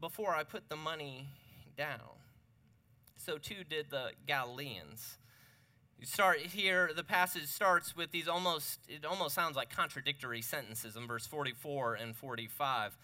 before 0.00 0.32
I 0.32 0.44
put 0.44 0.68
the 0.68 0.76
money 0.76 1.26
down 1.76 2.16
so 3.26 3.38
too 3.38 3.64
did 3.68 3.90
the 3.90 4.10
Galileans. 4.28 5.18
You 5.98 6.06
start 6.06 6.38
here, 6.38 6.90
the 6.94 7.02
passage 7.02 7.46
starts 7.46 7.96
with 7.96 8.12
these 8.12 8.28
almost, 8.28 8.78
it 8.88 9.04
almost 9.04 9.34
sounds 9.34 9.56
like 9.56 9.68
contradictory 9.68 10.42
sentences 10.42 10.94
in 10.94 11.08
verse 11.08 11.26
44 11.26 11.96
and 11.96 12.14
45. 12.14 12.96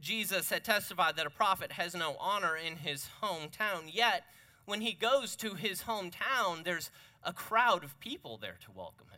Jesus 0.00 0.50
had 0.50 0.64
testified 0.64 1.14
that 1.14 1.26
a 1.26 1.30
prophet 1.30 1.70
has 1.70 1.94
no 1.94 2.16
honor 2.18 2.56
in 2.56 2.78
his 2.78 3.06
hometown, 3.22 3.82
yet 3.92 4.24
when 4.64 4.80
he 4.80 4.92
goes 4.92 5.36
to 5.36 5.54
his 5.54 5.82
hometown, 5.82 6.64
there's 6.64 6.90
a 7.22 7.32
crowd 7.32 7.84
of 7.84 8.00
people 8.00 8.36
there 8.36 8.56
to 8.64 8.72
welcome 8.74 9.06
him. 9.12 9.13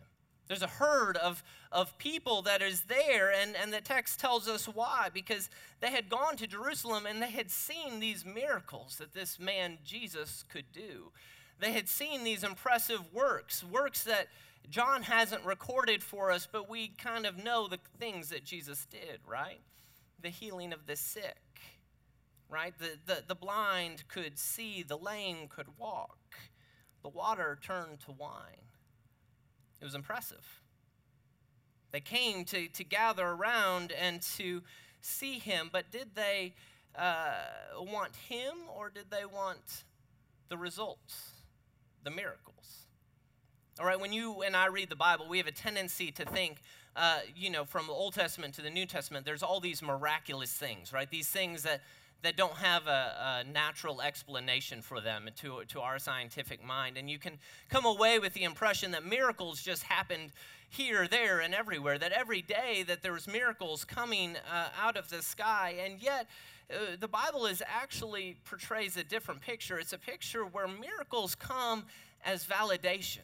There's 0.47 0.61
a 0.61 0.67
herd 0.67 1.17
of, 1.17 1.43
of 1.71 1.97
people 1.97 2.41
that 2.43 2.61
is 2.61 2.81
there, 2.81 3.31
and, 3.31 3.55
and 3.55 3.73
the 3.73 3.81
text 3.81 4.19
tells 4.19 4.47
us 4.47 4.65
why. 4.65 5.09
Because 5.13 5.49
they 5.79 5.91
had 5.91 6.09
gone 6.09 6.37
to 6.37 6.47
Jerusalem 6.47 7.05
and 7.05 7.21
they 7.21 7.31
had 7.31 7.51
seen 7.51 7.99
these 7.99 8.25
miracles 8.25 8.97
that 8.97 9.13
this 9.13 9.39
man 9.39 9.77
Jesus 9.83 10.43
could 10.49 10.71
do. 10.71 11.11
They 11.59 11.73
had 11.73 11.89
seen 11.89 12.23
these 12.23 12.43
impressive 12.43 13.01
works, 13.13 13.63
works 13.63 14.03
that 14.03 14.27
John 14.69 15.03
hasn't 15.03 15.45
recorded 15.45 16.03
for 16.03 16.31
us, 16.31 16.47
but 16.49 16.69
we 16.69 16.89
kind 16.89 17.25
of 17.25 17.43
know 17.43 17.67
the 17.67 17.79
things 17.99 18.29
that 18.29 18.43
Jesus 18.43 18.85
did, 18.85 19.19
right? 19.25 19.61
The 20.21 20.29
healing 20.29 20.73
of 20.73 20.85
the 20.85 20.95
sick, 20.95 21.61
right? 22.49 22.73
The, 22.77 22.97
the, 23.05 23.23
the 23.27 23.35
blind 23.35 24.03
could 24.07 24.37
see, 24.37 24.83
the 24.83 24.97
lame 24.97 25.47
could 25.47 25.67
walk, 25.77 26.35
the 27.01 27.09
water 27.09 27.57
turned 27.61 28.01
to 28.01 28.11
wine. 28.11 28.67
It 29.81 29.85
was 29.85 29.95
impressive. 29.95 30.61
They 31.91 31.99
came 31.99 32.45
to, 32.45 32.67
to 32.67 32.83
gather 32.83 33.25
around 33.25 33.91
and 33.91 34.21
to 34.37 34.61
see 35.01 35.39
him, 35.39 35.69
but 35.71 35.89
did 35.91 36.15
they 36.15 36.53
uh, 36.95 37.31
want 37.77 38.15
him 38.15 38.53
or 38.75 38.89
did 38.89 39.05
they 39.09 39.25
want 39.25 39.83
the 40.49 40.57
results, 40.57 41.31
the 42.03 42.11
miracles? 42.11 42.87
All 43.79 43.85
right, 43.85 43.99
when 43.99 44.11
you 44.11 44.41
and 44.41 44.55
I 44.55 44.67
read 44.67 44.89
the 44.89 44.95
Bible, 44.95 45.27
we 45.29 45.37
have 45.37 45.45
a 45.47 45.51
tendency 45.51 46.11
to 46.13 46.25
think, 46.25 46.63
uh, 46.95 47.19
you 47.35 47.51
know, 47.51 47.63
from 47.63 47.85
the 47.85 47.93
Old 47.93 48.15
Testament 48.15 48.55
to 48.55 48.63
the 48.63 48.71
New 48.71 48.87
Testament, 48.87 49.23
there's 49.23 49.43
all 49.43 49.59
these 49.59 49.83
miraculous 49.83 50.51
things, 50.51 50.91
right? 50.91 51.09
These 51.09 51.27
things 51.27 51.61
that, 51.63 51.81
that 52.23 52.35
don't 52.35 52.53
have 52.53 52.87
a, 52.87 53.43
a, 53.45 53.51
natural 53.51 54.01
explanation 54.01 54.81
for 54.81 54.99
them 54.99 55.29
to, 55.37 55.63
to 55.67 55.79
our 55.79 55.99
scientific 55.99 56.63
mind. 56.63 56.97
And 56.97 57.09
you 57.09 57.19
can 57.19 57.33
come 57.69 57.85
away 57.85 58.19
with 58.19 58.33
the 58.33 58.43
impression 58.43 58.91
that 58.91 59.05
miracles 59.05 59.61
just 59.61 59.83
happened 59.83 60.31
here, 60.69 61.07
there, 61.07 61.39
and 61.39 61.53
everywhere, 61.53 61.97
that 61.97 62.11
every 62.11 62.41
day 62.41 62.83
that 62.87 63.01
there's 63.01 63.27
miracles 63.27 63.85
coming 63.85 64.35
uh, 64.51 64.67
out 64.81 64.97
of 64.97 65.09
the 65.09 65.21
sky. 65.21 65.75
And 65.83 66.01
yet, 66.01 66.27
uh, 66.69 66.97
the 66.99 67.07
Bible 67.07 67.45
is 67.45 67.63
actually 67.65 68.37
portrays 68.45 68.97
a 68.97 69.03
different 69.03 69.41
picture. 69.41 69.79
It's 69.79 69.93
a 69.93 69.97
picture 69.97 70.43
where 70.43 70.67
miracles 70.67 71.35
come 71.35 71.85
as 72.25 72.45
validation 72.45 73.19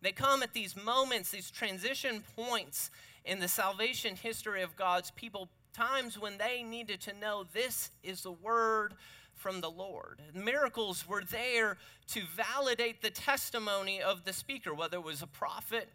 they 0.00 0.12
come 0.12 0.42
at 0.42 0.52
these 0.52 0.76
moments, 0.76 1.30
these 1.30 1.50
transition 1.50 2.22
points 2.36 2.90
in 3.24 3.40
the 3.40 3.48
salvation 3.48 4.16
history 4.16 4.62
of 4.62 4.76
God's 4.76 5.10
people, 5.10 5.48
times 5.78 6.18
when 6.18 6.38
they 6.38 6.62
needed 6.62 7.00
to 7.02 7.12
know 7.12 7.44
this 7.52 7.90
is 8.02 8.22
the 8.22 8.32
word 8.32 8.94
from 9.34 9.60
the 9.60 9.70
Lord. 9.70 10.20
Miracles 10.34 11.06
were 11.06 11.22
there 11.22 11.76
to 12.08 12.22
validate 12.34 13.00
the 13.00 13.10
testimony 13.10 14.02
of 14.02 14.24
the 14.24 14.32
speaker, 14.32 14.74
whether 14.74 14.96
it 14.96 15.04
was 15.04 15.22
a 15.22 15.26
prophet 15.28 15.88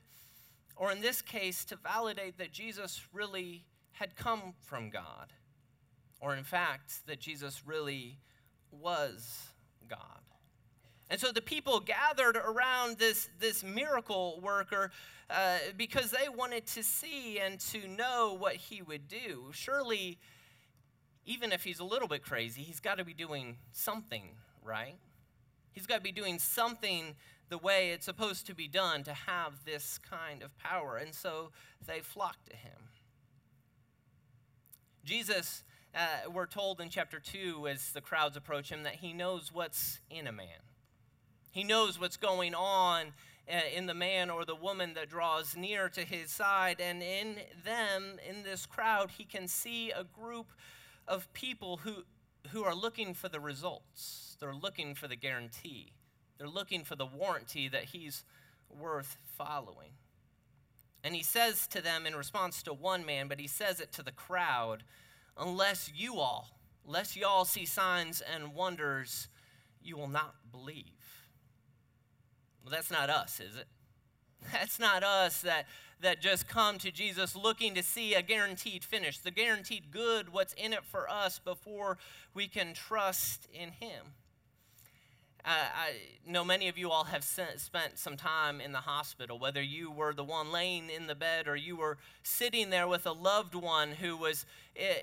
or 0.76 0.92
in 0.92 1.02
this 1.02 1.22
case, 1.22 1.66
to 1.66 1.76
validate 1.76 2.38
that 2.38 2.52
Jesus 2.52 3.02
really 3.14 3.64
had 3.92 4.16
come 4.16 4.54
from 4.62 4.90
God, 4.90 5.32
or 6.20 6.36
in 6.36 6.44
fact, 6.44 7.06
that 7.06 7.20
Jesus 7.20 7.62
really 7.66 8.18
was 8.72 9.50
God. 9.88 10.23
And 11.10 11.20
so 11.20 11.32
the 11.32 11.42
people 11.42 11.80
gathered 11.80 12.38
around 12.38 12.98
this, 12.98 13.30
this 13.40 13.64
miracle 13.64 14.40
worker 14.42 14.92
uh, 15.30 15.58
because 15.78 16.12
they 16.12 16.30
wanted 16.30 16.66
to 16.68 16.84
see 16.84 17.40
and 17.40 17.60
to 17.60 17.88
know 17.88 18.36
what 18.38 18.56
he 18.56 18.82
would 18.82 19.08
do. 19.08 19.50
Surely, 19.52 20.18
even 21.26 21.52
if 21.52 21.64
he's 21.64 21.80
a 21.80 21.84
little 21.84 22.08
bit 22.08 22.24
crazy, 22.24 22.62
he's 22.62 22.80
got 22.80 22.98
to 22.98 23.06
be 23.06 23.14
doing 23.14 23.58
something, 23.72 24.30
right? 24.64 24.98
He's 25.72 25.88
got 25.88 25.98
to 25.98 26.02
be 26.02 26.12
doing 26.12 26.40
something 26.40 27.16
the 27.50 27.58
way 27.58 27.92
it's 27.92 28.06
supposed 28.06 28.48
to 28.48 28.56
be 28.56 28.68
done 28.68 29.04
to 29.04 29.14
have 29.14 29.66
this 29.66 30.00
kind 30.10 30.42
of 30.42 30.58
power. 30.58 30.98
And 30.98 31.14
so 31.14 31.52
they 31.86 32.00
flocked 32.00 32.50
to 32.50 32.56
him. 32.56 32.90
Jesus, 35.04 35.64
uh, 35.94 36.30
we're 36.32 36.48
told 36.48 36.80
in 36.80 36.90
chapter 36.90 37.20
2, 37.20 37.68
as 37.68 37.92
the 37.92 38.02
crowds 38.02 38.38
approach 38.38 38.70
him, 38.70 38.84
that 38.84 38.96
he 38.96 39.14
knows 39.14 39.52
what's 39.54 40.00
in 40.10 40.28
a 40.28 40.32
man. 40.32 40.48
He 41.54 41.64
knows 41.64 42.00
what's 42.00 42.18
going 42.18 42.56
on 42.56 43.14
uh, 43.48 43.60
in 43.76 43.86
the 43.86 43.94
man 43.94 44.32
or 44.32 44.44
the 44.44 44.56
woman 44.56 44.96
that 44.96 45.08
draws 45.08 45.56
near 45.56 45.88
to 45.88 46.02
his 46.02 46.32
side. 46.32 46.82
And 46.82 47.04
in 47.04 47.36
them, 47.64 48.18
in 48.28 48.42
this 48.42 48.66
crowd, 48.66 49.12
he 49.12 49.24
can 49.24 49.48
see 49.48 49.92
a 49.92 50.04
group 50.04 50.48
of 51.08 51.32
people 51.32 51.78
who, 51.78 52.06
who 52.50 52.64
are 52.64 52.74
looking 52.74 53.14
for 53.14 53.30
the 53.30 53.40
results. 53.40 54.36
They're 54.40 54.56
looking 54.56 54.96
for 54.96 55.08
the 55.08 55.16
guarantee. 55.16 55.94
They're 56.40 56.48
looking 56.48 56.84
for 56.84 56.96
the 56.96 57.06
warranty 57.06 57.68
that 57.68 57.84
he's 57.84 58.26
worth 58.68 59.18
following. 59.38 59.92
And 61.04 61.14
he 61.14 61.22
says 61.22 61.68
to 61.68 61.82
them 61.82 62.08
in 62.08 62.16
response 62.16 62.64
to 62.64 62.74
one 62.74 63.06
man, 63.06 63.28
but 63.28 63.40
he 63.40 63.48
says 63.48 63.80
it 63.80 63.92
to 63.94 64.02
the 64.02 64.12
crowd 64.12 64.84
unless 65.38 65.92
you 65.94 66.16
all, 66.16 66.50
unless 66.88 67.16
y'all 67.16 67.46
see 67.46 67.66
signs 67.66 68.22
and 68.22 68.56
wonders, 68.56 69.28
you 69.84 69.98
will 69.98 70.08
not 70.08 70.34
believe. 70.52 71.03
Well, 72.64 72.72
that's 72.72 72.92
not 72.92 73.10
us, 73.10 73.40
is 73.40 73.56
it? 73.56 73.68
That's 74.52 74.78
not 74.78 75.04
us 75.04 75.42
that, 75.42 75.68
that 76.02 76.22
just 76.22 76.50
come 76.50 76.78
to 76.80 76.92
Jesus 76.92 77.34
looking 77.34 77.76
to 77.76 77.84
see 77.84 78.14
a 78.14 78.22
guaranteed 78.22 78.84
finish, 78.84 79.20
the 79.20 79.32
guaranteed 79.32 79.90
good, 79.90 80.34
what's 80.34 80.54
in 80.54 80.74
it 80.74 80.84
for 80.84 81.10
us 81.10 81.40
before 81.40 81.98
we 82.34 82.48
can 82.48 82.74
trust 82.74 83.48
in 83.54 83.70
Him. 83.70 84.04
I 85.46 85.96
know 86.26 86.46
many 86.46 86.70
of 86.70 86.78
you 86.78 86.90
all 86.90 87.04
have 87.04 87.24
spent 87.24 87.98
some 88.00 88.16
time 88.16 88.62
in 88.62 88.72
the 88.72 88.80
hospital, 88.80 89.38
whether 89.38 89.62
you 89.62 89.92
were 89.92 90.14
the 90.14 90.24
one 90.24 90.54
laying 90.54 90.90
in 90.90 91.08
the 91.08 91.16
bed 91.16 91.50
or 91.50 91.58
you 91.58 91.76
were 91.76 91.98
sitting 92.24 92.70
there 92.70 92.88
with 92.88 93.06
a 93.06 93.12
loved 93.12 93.54
one 93.54 93.92
who 93.92 94.16
was 94.16 94.46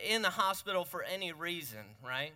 in 0.09 0.23
the 0.23 0.31
hospital 0.31 0.87
for 0.87 1.03
any 1.03 1.31
reason, 1.33 1.81
right? 2.03 2.33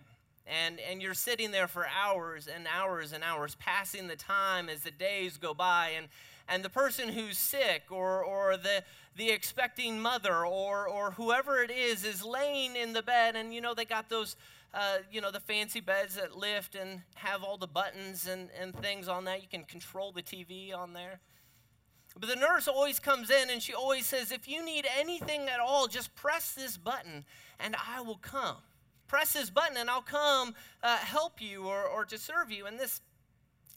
And, 0.47 0.79
and 0.91 1.01
you're 1.01 1.15
sitting 1.15 1.51
there 1.51 1.69
for 1.69 1.87
hours 1.87 2.47
and 2.47 2.67
hours 2.67 3.13
and 3.13 3.25
hours, 3.25 3.55
passing 3.55 4.09
the 4.09 4.17
time 4.17 4.69
as 4.69 4.81
the 4.81 4.91
days 4.91 5.37
go 5.37 5.55
by. 5.55 5.93
And, 5.97 6.09
and 6.49 6.63
the 6.63 6.71
person 6.71 7.09
who's 7.09 7.39
sick 7.39 7.85
or, 7.91 8.23
or 8.23 8.57
the, 8.57 8.85
the 9.17 9.31
expecting 9.31 10.01
mother 10.01 10.45
or, 10.45 10.87
or 10.89 11.13
whoever 11.13 11.63
it 11.63 11.71
is 11.71 12.05
is 12.05 12.25
laying 12.25 12.77
in 12.77 12.93
the 12.93 13.03
bed, 13.03 13.37
and 13.37 13.55
you 13.55 13.61
know, 13.61 13.75
they 13.75 13.85
got 13.85 14.09
those. 14.09 14.37
Uh, 14.77 14.99
you 15.13 15.21
know, 15.21 15.31
the 15.31 15.39
fancy 15.39 15.79
beds 15.79 16.17
that 16.17 16.37
lift 16.37 16.75
and 16.75 17.01
have 17.15 17.45
all 17.45 17.57
the 17.57 17.65
buttons 17.65 18.27
and, 18.27 18.49
and 18.61 18.75
things 18.75 19.07
on 19.07 19.25
that. 19.25 19.41
You 19.41 19.47
can 19.49 19.63
control 19.63 20.11
the 20.11 20.21
TV 20.21 20.77
on 20.77 20.95
there. 20.95 21.21
But 22.19 22.29
the 22.29 22.35
nurse 22.35 22.67
always 22.67 22.99
comes 22.99 23.31
in 23.31 23.51
and 23.51 23.63
she 23.63 23.73
always 23.73 24.05
says, 24.05 24.33
If 24.33 24.49
you 24.49 24.65
need 24.65 24.85
anything 24.99 25.43
at 25.43 25.61
all, 25.61 25.87
just 25.87 26.13
press 26.17 26.55
this 26.55 26.77
button 26.77 27.25
and 27.61 27.77
I 27.89 28.01
will 28.01 28.17
come 28.17 28.57
press 29.09 29.33
this 29.33 29.51
button 29.51 29.77
and 29.77 29.91
I'll 29.91 30.03
come 30.03 30.55
uh, 30.83 30.97
help 30.99 31.41
you 31.41 31.67
or, 31.67 31.85
or 31.85 32.05
to 32.07 32.19
serve 32.19 32.51
you. 32.51 32.67
And 32.67 32.79
this 32.79 33.01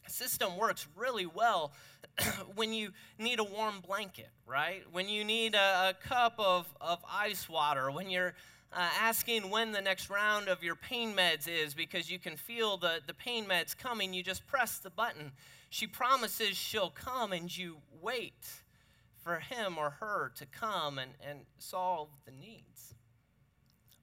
system 0.08 0.58
works 0.58 0.88
really 0.96 1.26
well 1.26 1.72
when 2.56 2.74
you 2.74 2.92
need 3.20 3.40
a 3.40 3.44
warm 3.44 3.82
blanket, 3.86 4.30
right? 4.46 4.84
When 4.92 5.10
you 5.10 5.24
need 5.24 5.56
a, 5.56 5.90
a 5.90 5.94
cup 6.08 6.36
of, 6.38 6.68
of 6.82 7.04
ice 7.10 7.48
water, 7.50 7.92
when 7.92 8.10
you're 8.10 8.34
uh, 8.74 8.90
asking 9.00 9.50
when 9.50 9.72
the 9.72 9.82
next 9.82 10.10
round 10.10 10.48
of 10.48 10.64
your 10.64 10.76
pain 10.76 11.16
meds 11.16 11.48
is 11.48 11.74
because 11.74 12.12
you 12.12 12.20
can 12.20 12.36
feel 12.36 12.78
the, 12.78 13.00
the 13.08 13.14
pain 13.14 13.46
meds 13.46 13.78
coming, 13.78 14.14
you 14.14 14.24
just 14.24 14.46
press 14.48 14.80
the 14.80 14.90
button. 14.90 15.32
She 15.70 15.88
promises 15.88 16.56
she'll 16.56 16.90
come 16.90 17.32
and 17.32 17.56
you 17.56 17.78
wait 18.02 18.46
for 19.24 19.40
him 19.40 19.78
or 19.78 19.92
her 20.00 20.32
to 20.36 20.46
come 20.46 20.98
and, 20.98 21.12
and 21.28 21.40
solve 21.60 22.10
the 22.26 22.32
needs. 22.32 22.96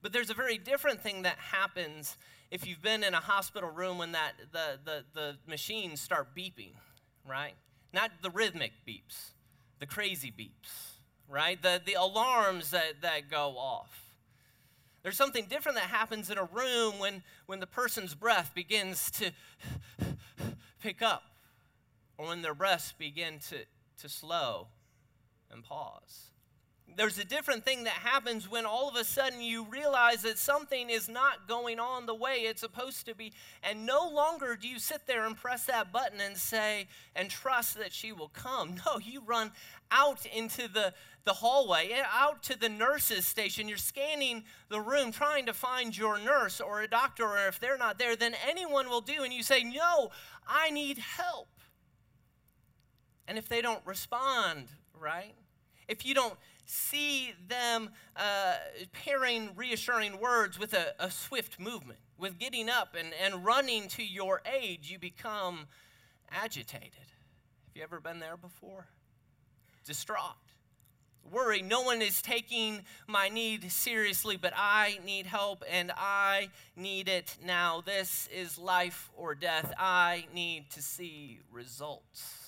But 0.04 0.12
there's 0.12 0.28
a 0.28 0.34
very 0.34 0.58
different 0.58 1.00
thing 1.00 1.22
that 1.22 1.38
happens 1.38 2.18
if 2.50 2.66
you've 2.66 2.82
been 2.82 3.02
in 3.02 3.14
a 3.14 3.20
hospital 3.20 3.70
room 3.70 3.96
when 3.96 4.12
that 4.12 4.32
the, 4.52 4.78
the, 4.84 5.04
the 5.14 5.36
machines 5.48 5.98
start 6.02 6.36
beeping, 6.36 6.72
right? 7.26 7.54
Not 7.94 8.10
the 8.20 8.28
rhythmic 8.28 8.72
beeps, 8.86 9.30
the 9.78 9.86
crazy 9.86 10.30
beeps, 10.30 10.98
right? 11.26 11.60
The, 11.62 11.80
the 11.82 11.94
alarms 11.94 12.72
that, 12.72 13.00
that 13.00 13.30
go 13.30 13.56
off. 13.56 14.04
There's 15.02 15.16
something 15.16 15.46
different 15.46 15.78
that 15.78 15.88
happens 15.88 16.28
in 16.28 16.36
a 16.36 16.44
room 16.52 16.98
when, 16.98 17.22
when 17.46 17.60
the 17.60 17.66
person's 17.66 18.14
breath 18.14 18.52
begins 18.54 19.10
to 19.12 19.30
pick 20.82 21.00
up 21.00 21.22
or 22.18 22.26
when 22.26 22.42
their 22.42 22.54
breaths 22.54 22.92
begin 22.98 23.38
to, 23.48 23.60
to 24.02 24.08
slow 24.10 24.66
and 25.50 25.64
pause 25.64 26.33
there's 26.96 27.18
a 27.18 27.24
different 27.24 27.64
thing 27.64 27.84
that 27.84 27.94
happens 27.94 28.48
when 28.48 28.66
all 28.66 28.88
of 28.88 28.94
a 28.94 29.04
sudden 29.04 29.40
you 29.40 29.64
realize 29.64 30.22
that 30.22 30.38
something 30.38 30.90
is 30.90 31.08
not 31.08 31.48
going 31.48 31.80
on 31.80 32.06
the 32.06 32.14
way 32.14 32.42
it's 32.42 32.60
supposed 32.60 33.06
to 33.06 33.14
be. 33.14 33.32
And 33.62 33.84
no 33.84 34.08
longer 34.08 34.56
do 34.56 34.68
you 34.68 34.78
sit 34.78 35.06
there 35.06 35.26
and 35.26 35.36
press 35.36 35.64
that 35.64 35.92
button 35.92 36.20
and 36.20 36.36
say, 36.36 36.86
and 37.16 37.28
trust 37.28 37.78
that 37.78 37.92
she 37.92 38.12
will 38.12 38.28
come. 38.28 38.76
No, 38.86 38.98
you 38.98 39.22
run 39.24 39.50
out 39.90 40.26
into 40.26 40.68
the, 40.68 40.92
the 41.24 41.32
hallway, 41.32 41.88
eh, 41.92 42.02
out 42.12 42.42
to 42.44 42.58
the 42.58 42.68
nurse's 42.68 43.26
station. 43.26 43.66
You're 43.66 43.78
scanning 43.78 44.44
the 44.68 44.80
room 44.80 45.10
trying 45.10 45.46
to 45.46 45.54
find 45.54 45.96
your 45.96 46.18
nurse 46.18 46.60
or 46.60 46.82
a 46.82 46.88
doctor, 46.88 47.24
or 47.24 47.48
if 47.48 47.58
they're 47.58 47.78
not 47.78 47.98
there, 47.98 48.14
then 48.14 48.34
anyone 48.46 48.90
will 48.90 49.00
do. 49.00 49.22
And 49.22 49.32
you 49.32 49.42
say, 49.42 49.64
No, 49.64 50.10
I 50.46 50.70
need 50.70 50.98
help. 50.98 51.48
And 53.26 53.38
if 53.38 53.48
they 53.48 53.62
don't 53.62 53.80
respond, 53.86 54.66
right? 54.98 55.34
If 55.88 56.04
you 56.04 56.14
don't 56.14 56.34
see 56.64 57.32
them 57.48 57.90
uh, 58.16 58.54
pairing 58.92 59.50
reassuring 59.56 60.20
words 60.20 60.58
with 60.58 60.74
a, 60.74 60.94
a, 60.98 61.10
swift 61.10 61.60
movement, 61.60 61.98
with 62.18 62.38
getting 62.38 62.68
up 62.68 62.96
and, 62.98 63.08
and 63.22 63.44
running 63.44 63.88
to 63.88 64.04
your 64.04 64.42
aid, 64.46 64.80
you 64.82 64.98
become 64.98 65.66
agitated. 66.30 66.92
Have 66.94 67.76
you 67.76 67.82
ever 67.82 68.00
been 68.00 68.18
there 68.18 68.36
before? 68.36 68.86
Distraught. 69.84 70.36
Worry, 71.32 71.62
no 71.62 71.80
one 71.80 72.02
is 72.02 72.20
taking 72.20 72.82
my 73.06 73.28
need 73.28 73.70
seriously, 73.72 74.36
but 74.36 74.52
I 74.54 74.98
need 75.04 75.26
help 75.26 75.64
and 75.70 75.90
I 75.96 76.50
need 76.76 77.08
it 77.08 77.36
now. 77.42 77.82
This 77.84 78.28
is 78.32 78.58
life 78.58 79.10
or 79.16 79.34
death. 79.34 79.72
I 79.78 80.26
need 80.34 80.70
to 80.70 80.82
see 80.82 81.40
results. 81.50 82.43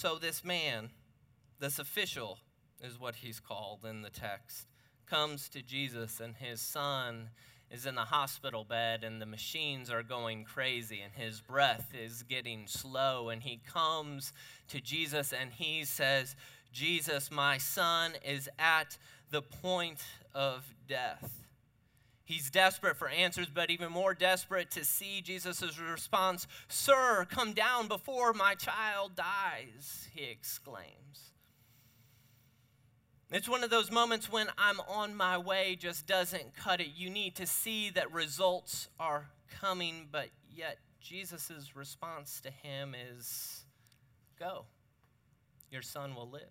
So, 0.00 0.16
this 0.16 0.44
man, 0.44 0.90
this 1.58 1.80
official, 1.80 2.38
is 2.80 3.00
what 3.00 3.16
he's 3.16 3.40
called 3.40 3.84
in 3.84 4.02
the 4.02 4.10
text, 4.10 4.68
comes 5.06 5.48
to 5.48 5.60
Jesus, 5.60 6.20
and 6.20 6.36
his 6.36 6.60
son 6.60 7.30
is 7.68 7.84
in 7.84 7.96
the 7.96 8.02
hospital 8.02 8.62
bed, 8.62 9.02
and 9.02 9.20
the 9.20 9.26
machines 9.26 9.90
are 9.90 10.04
going 10.04 10.44
crazy, 10.44 11.00
and 11.00 11.12
his 11.12 11.40
breath 11.40 11.92
is 12.00 12.22
getting 12.22 12.68
slow. 12.68 13.30
And 13.30 13.42
he 13.42 13.60
comes 13.66 14.32
to 14.68 14.80
Jesus 14.80 15.32
and 15.32 15.50
he 15.52 15.84
says, 15.84 16.36
Jesus, 16.72 17.32
my 17.32 17.58
son 17.58 18.12
is 18.24 18.48
at 18.56 18.96
the 19.32 19.42
point 19.42 20.04
of 20.32 20.76
death. 20.86 21.47
He's 22.28 22.50
desperate 22.50 22.98
for 22.98 23.08
answers, 23.08 23.46
but 23.46 23.70
even 23.70 23.90
more 23.90 24.12
desperate 24.12 24.70
to 24.72 24.84
see 24.84 25.22
Jesus' 25.22 25.78
response 25.78 26.46
Sir, 26.68 27.26
come 27.30 27.54
down 27.54 27.88
before 27.88 28.34
my 28.34 28.54
child 28.54 29.16
dies, 29.16 30.08
he 30.12 30.24
exclaims. 30.24 31.32
It's 33.30 33.48
one 33.48 33.64
of 33.64 33.70
those 33.70 33.90
moments 33.90 34.30
when 34.30 34.48
I'm 34.58 34.78
on 34.80 35.14
my 35.14 35.38
way 35.38 35.74
just 35.80 36.06
doesn't 36.06 36.54
cut 36.54 36.82
it. 36.82 36.88
You 36.94 37.08
need 37.08 37.34
to 37.36 37.46
see 37.46 37.88
that 37.90 38.12
results 38.12 38.88
are 39.00 39.30
coming, 39.58 40.08
but 40.12 40.28
yet 40.54 40.76
Jesus' 41.00 41.74
response 41.74 42.42
to 42.42 42.50
him 42.50 42.94
is 43.10 43.64
go. 44.38 44.66
Your 45.70 45.82
son 45.82 46.14
will 46.14 46.28
live. 46.28 46.42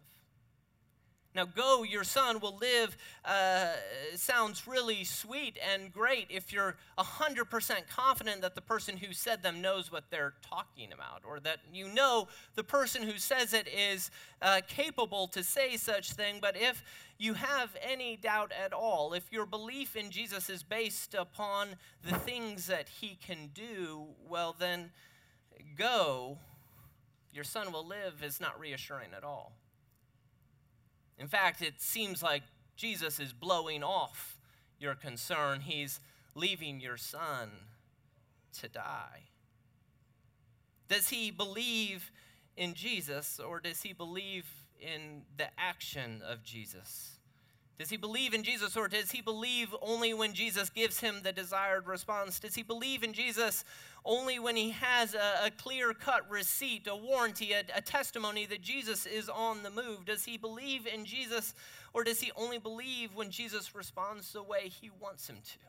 Now, 1.37 1.45
go, 1.45 1.83
your 1.83 2.03
son 2.03 2.39
will 2.39 2.57
live, 2.59 2.97
uh, 3.23 3.73
sounds 4.15 4.65
really 4.65 5.03
sweet 5.03 5.59
and 5.71 5.93
great 5.93 6.25
if 6.31 6.51
you're 6.51 6.77
100% 6.97 7.87
confident 7.87 8.41
that 8.41 8.55
the 8.55 8.61
person 8.61 8.97
who 8.97 9.13
said 9.13 9.43
them 9.43 9.61
knows 9.61 9.91
what 9.91 10.05
they're 10.09 10.33
talking 10.41 10.91
about, 10.91 11.21
or 11.23 11.39
that 11.41 11.59
you 11.71 11.89
know 11.89 12.27
the 12.55 12.63
person 12.63 13.03
who 13.03 13.19
says 13.19 13.53
it 13.53 13.67
is 13.67 14.09
uh, 14.41 14.61
capable 14.67 15.27
to 15.27 15.43
say 15.43 15.77
such 15.77 16.13
thing. 16.13 16.39
But 16.41 16.57
if 16.57 16.83
you 17.19 17.35
have 17.35 17.69
any 17.83 18.15
doubt 18.15 18.51
at 18.51 18.73
all, 18.73 19.13
if 19.13 19.31
your 19.31 19.45
belief 19.45 19.95
in 19.95 20.09
Jesus 20.09 20.49
is 20.49 20.63
based 20.63 21.13
upon 21.13 21.67
the 22.03 22.15
things 22.15 22.65
that 22.65 22.89
he 22.89 23.15
can 23.23 23.51
do, 23.53 24.07
well, 24.27 24.55
then 24.57 24.89
go, 25.77 26.39
your 27.31 27.43
son 27.43 27.71
will 27.71 27.85
live 27.85 28.23
is 28.23 28.41
not 28.41 28.59
reassuring 28.59 29.09
at 29.15 29.23
all. 29.23 29.53
In 31.19 31.27
fact, 31.27 31.61
it 31.61 31.81
seems 31.81 32.21
like 32.21 32.43
Jesus 32.75 33.19
is 33.19 33.33
blowing 33.33 33.83
off 33.83 34.37
your 34.79 34.95
concern. 34.95 35.61
He's 35.61 35.99
leaving 36.35 36.79
your 36.79 36.97
son 36.97 37.49
to 38.59 38.67
die. 38.67 39.23
Does 40.87 41.09
he 41.09 41.31
believe 41.31 42.11
in 42.55 42.73
Jesus 42.73 43.39
or 43.39 43.59
does 43.59 43.81
he 43.81 43.93
believe 43.93 44.45
in 44.79 45.23
the 45.37 45.47
action 45.57 46.21
of 46.27 46.43
Jesus? 46.43 47.16
Does 47.77 47.91
he 47.91 47.97
believe 47.97 48.33
in 48.33 48.41
Jesus 48.41 48.75
or 48.75 48.87
does 48.87 49.11
he 49.11 49.21
believe 49.21 49.73
only 49.83 50.11
when 50.13 50.33
Jesus 50.33 50.69
gives 50.71 50.99
him 50.99 51.17
the 51.21 51.31
desired 51.31 51.85
response? 51.85 52.39
Does 52.39 52.55
he 52.55 52.63
believe 52.63 53.03
in 53.03 53.13
Jesus 53.13 53.63
only 54.03 54.39
when 54.39 54.55
he 54.55 54.71
has 54.71 55.13
a, 55.13 55.45
a 55.45 55.51
clear 55.51 55.93
cut 55.93 56.27
receipt, 56.27 56.87
a 56.87 56.95
warranty, 56.95 57.51
a, 57.53 57.63
a 57.75 57.81
testimony 57.81 58.47
that 58.47 58.63
Jesus 58.63 59.05
is 59.05 59.29
on 59.29 59.61
the 59.61 59.69
move? 59.69 60.05
Does 60.05 60.25
he 60.25 60.37
believe 60.37 60.87
in 60.87 61.05
Jesus 61.05 61.53
or 61.93 62.03
does 62.03 62.19
he 62.19 62.31
only 62.35 62.57
believe 62.57 63.13
when 63.13 63.29
Jesus 63.29 63.75
responds 63.75 64.33
the 64.33 64.41
way 64.41 64.69
he 64.69 64.89
wants 64.99 65.29
him 65.29 65.37
to? 65.37 65.59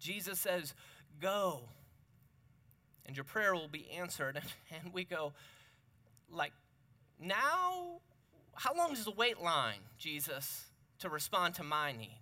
Jesus 0.00 0.40
says, 0.40 0.74
Go, 1.20 1.60
and 3.06 3.16
your 3.16 3.24
prayer 3.24 3.54
will 3.54 3.68
be 3.68 3.88
answered. 3.96 4.40
And 4.82 4.92
we 4.94 5.04
go, 5.04 5.32
like, 6.32 6.52
now 7.20 8.00
how 8.54 8.74
long 8.74 8.92
is 8.92 9.04
the 9.04 9.10
wait 9.10 9.40
line, 9.40 9.80
Jesus, 9.98 10.64
to 10.98 11.08
respond 11.08 11.54
to 11.56 11.62
my 11.62 11.92
need? 11.92 12.20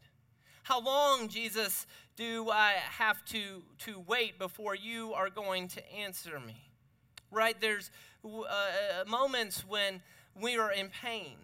How 0.63 0.81
long, 0.81 1.29
Jesus, 1.29 1.87
do 2.17 2.51
I 2.51 2.73
have 2.99 3.25
to, 3.27 3.63
to 3.79 4.05
wait 4.07 4.39
before 4.39 4.75
you 4.75 5.15
are 5.15 5.31
going 5.31 5.69
to 5.69 5.93
answer 5.95 6.39
me? 6.39 6.71
Right? 7.31 7.59
There's 7.61 7.91
uh, 8.25 8.41
uh, 8.41 8.45
moments 9.07 9.65
when 9.67 10.03
we 10.39 10.59
are 10.59 10.73
in 10.73 10.91
pain, 10.91 11.37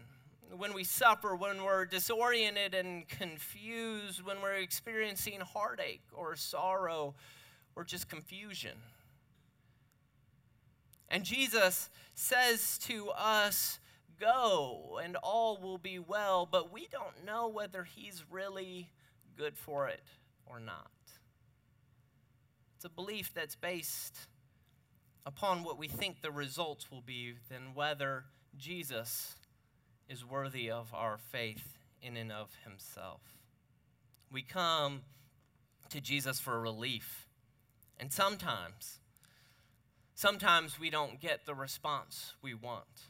when 0.56 0.74
we 0.74 0.84
suffer, 0.84 1.34
when 1.34 1.64
we're 1.64 1.86
disoriented 1.86 2.74
and 2.74 3.08
confused, 3.08 4.22
when 4.22 4.42
we're 4.42 4.54
experiencing 4.54 5.40
heartache 5.40 6.02
or 6.12 6.36
sorrow 6.36 7.14
or 7.76 7.84
just 7.84 8.08
confusion. 8.08 8.76
And 11.08 11.24
Jesus 11.24 11.90
says 12.14 12.78
to 12.78 13.10
us, 13.10 13.78
go 14.20 15.00
and 15.02 15.16
all 15.16 15.58
will 15.60 15.78
be 15.78 15.98
well, 15.98 16.46
but 16.50 16.72
we 16.72 16.88
don't 16.90 17.24
know 17.24 17.48
whether 17.48 17.84
he's 17.84 18.24
really 18.30 18.90
good 19.36 19.56
for 19.56 19.88
it 19.88 20.04
or 20.46 20.60
not. 20.60 20.90
It's 22.76 22.84
a 22.84 22.88
belief 22.88 23.32
that's 23.34 23.56
based 23.56 24.16
upon 25.26 25.64
what 25.64 25.78
we 25.78 25.88
think 25.88 26.20
the 26.20 26.30
results 26.30 26.90
will 26.90 27.00
be 27.00 27.34
than 27.50 27.74
whether 27.74 28.24
Jesus 28.58 29.34
is 30.08 30.24
worthy 30.24 30.70
of 30.70 30.92
our 30.92 31.16
faith 31.16 31.78
in 32.02 32.16
and 32.16 32.30
of 32.30 32.50
himself. 32.64 33.22
We 34.30 34.42
come 34.42 35.02
to 35.90 36.00
Jesus 36.00 36.40
for 36.40 36.60
relief. 36.60 37.26
And 37.98 38.12
sometimes, 38.12 38.98
sometimes 40.14 40.78
we 40.78 40.90
don't 40.90 41.20
get 41.20 41.46
the 41.46 41.54
response 41.54 42.34
we 42.42 42.52
want. 42.52 43.08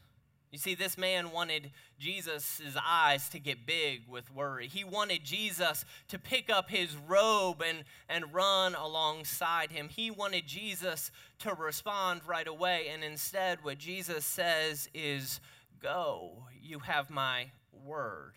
You 0.54 0.58
see, 0.58 0.76
this 0.76 0.96
man 0.96 1.32
wanted 1.32 1.72
Jesus' 1.98 2.60
eyes 2.80 3.28
to 3.30 3.40
get 3.40 3.66
big 3.66 4.02
with 4.08 4.32
worry. 4.32 4.68
He 4.68 4.84
wanted 4.84 5.24
Jesus 5.24 5.84
to 6.06 6.16
pick 6.16 6.48
up 6.48 6.70
his 6.70 6.96
robe 7.08 7.60
and, 7.60 7.78
and 8.08 8.32
run 8.32 8.76
alongside 8.76 9.72
him. 9.72 9.88
He 9.88 10.12
wanted 10.12 10.46
Jesus 10.46 11.10
to 11.40 11.54
respond 11.54 12.20
right 12.24 12.46
away. 12.46 12.86
And 12.92 13.02
instead, 13.02 13.64
what 13.64 13.78
Jesus 13.78 14.24
says 14.24 14.88
is, 14.94 15.40
Go, 15.82 16.44
you 16.62 16.78
have 16.78 17.10
my 17.10 17.46
word. 17.84 18.34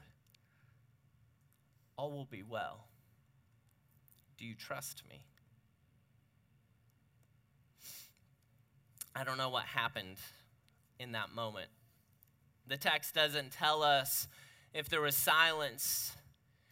All 1.97 2.11
will 2.11 2.25
be 2.25 2.41
well. 2.41 2.87
Do 4.39 4.45
you 4.45 4.55
trust 4.55 5.03
me? 5.07 5.23
I 9.15 9.23
don't 9.23 9.37
know 9.37 9.49
what 9.49 9.65
happened 9.65 10.17
in 10.99 11.11
that 11.11 11.29
moment. 11.35 11.67
The 12.67 12.77
text 12.77 13.13
doesn't 13.13 13.51
tell 13.51 13.81
us 13.81 14.27
if 14.73 14.89
there 14.89 15.01
was 15.01 15.15
silence, 15.15 16.15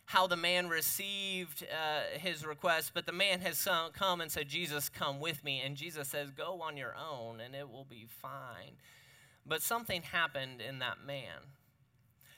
how 0.05 0.27
the 0.27 0.35
man 0.35 0.67
received 0.67 1.63
uh, 1.63 2.17
his 2.19 2.45
request, 2.45 2.91
but 2.93 3.05
the 3.05 3.11
man 3.11 3.39
has 3.39 3.67
come 3.93 4.21
and 4.21 4.31
said, 4.31 4.47
Jesus, 4.47 4.89
come 4.89 5.19
with 5.19 5.43
me. 5.43 5.61
And 5.65 5.75
Jesus 5.75 6.09
says, 6.09 6.29
Go 6.31 6.61
on 6.61 6.77
your 6.77 6.95
own 6.95 7.39
and 7.39 7.55
it 7.55 7.69
will 7.69 7.85
be 7.89 8.07
fine. 8.21 8.73
But 9.45 9.61
something 9.61 10.01
happened 10.01 10.61
in 10.61 10.79
that 10.79 10.97
man. 11.05 11.39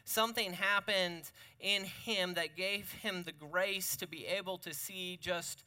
Something 0.05 0.53
happened 0.53 1.23
in 1.59 1.83
him 1.83 2.35
that 2.35 2.55
gave 2.55 2.91
him 2.91 3.23
the 3.23 3.33
grace 3.33 3.97
to 3.97 4.07
be 4.07 4.25
able 4.25 4.57
to 4.59 4.73
see 4.73 5.17
just 5.19 5.63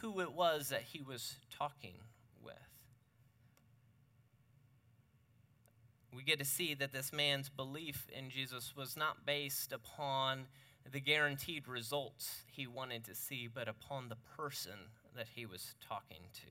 who 0.00 0.20
it 0.20 0.32
was 0.32 0.68
that 0.68 0.82
he 0.82 1.00
was 1.00 1.36
talking 1.56 1.94
we 6.14 6.22
get 6.22 6.38
to 6.38 6.44
see 6.44 6.74
that 6.74 6.92
this 6.92 7.12
man's 7.12 7.48
belief 7.48 8.06
in 8.16 8.30
Jesus 8.30 8.74
was 8.76 8.96
not 8.96 9.24
based 9.24 9.72
upon 9.72 10.46
the 10.90 11.00
guaranteed 11.00 11.68
results 11.68 12.42
he 12.50 12.66
wanted 12.66 13.04
to 13.04 13.14
see, 13.14 13.48
but 13.52 13.68
upon 13.68 14.08
the 14.08 14.16
person 14.36 14.72
that 15.16 15.28
he 15.34 15.46
was 15.46 15.74
talking 15.86 16.24
to. 16.34 16.50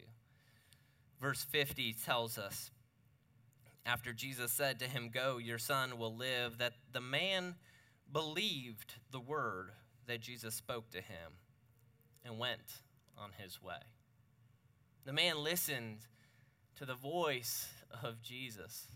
Verse 1.22 1.44
50 1.44 1.94
tells 2.06 2.38
us 2.38 2.72
after 3.86 4.14
Jesus 4.14 4.52
said 4.52 4.80
to 4.80 4.86
him, 4.86 5.10
Go, 5.12 5.38
your 5.38 5.58
son 5.58 5.98
will 5.98 6.16
live, 6.16 6.58
that 6.60 6.74
the 6.92 7.02
man 7.02 7.56
believed 8.12 8.96
the 9.12 9.20
word 9.20 9.72
that 10.08 10.22
Jesus 10.22 10.56
spoke 10.56 10.90
to 10.92 10.98
him 10.98 11.34
and 12.24 12.40
went 12.40 12.82
on 13.18 13.32
his 13.38 13.62
way. 13.62 13.82
The 15.06 15.14
man 15.14 15.44
listened 15.44 16.00
to 16.78 16.86
the 16.86 16.96
voice 16.96 17.68
of 18.04 18.22
Jesus 18.22 18.88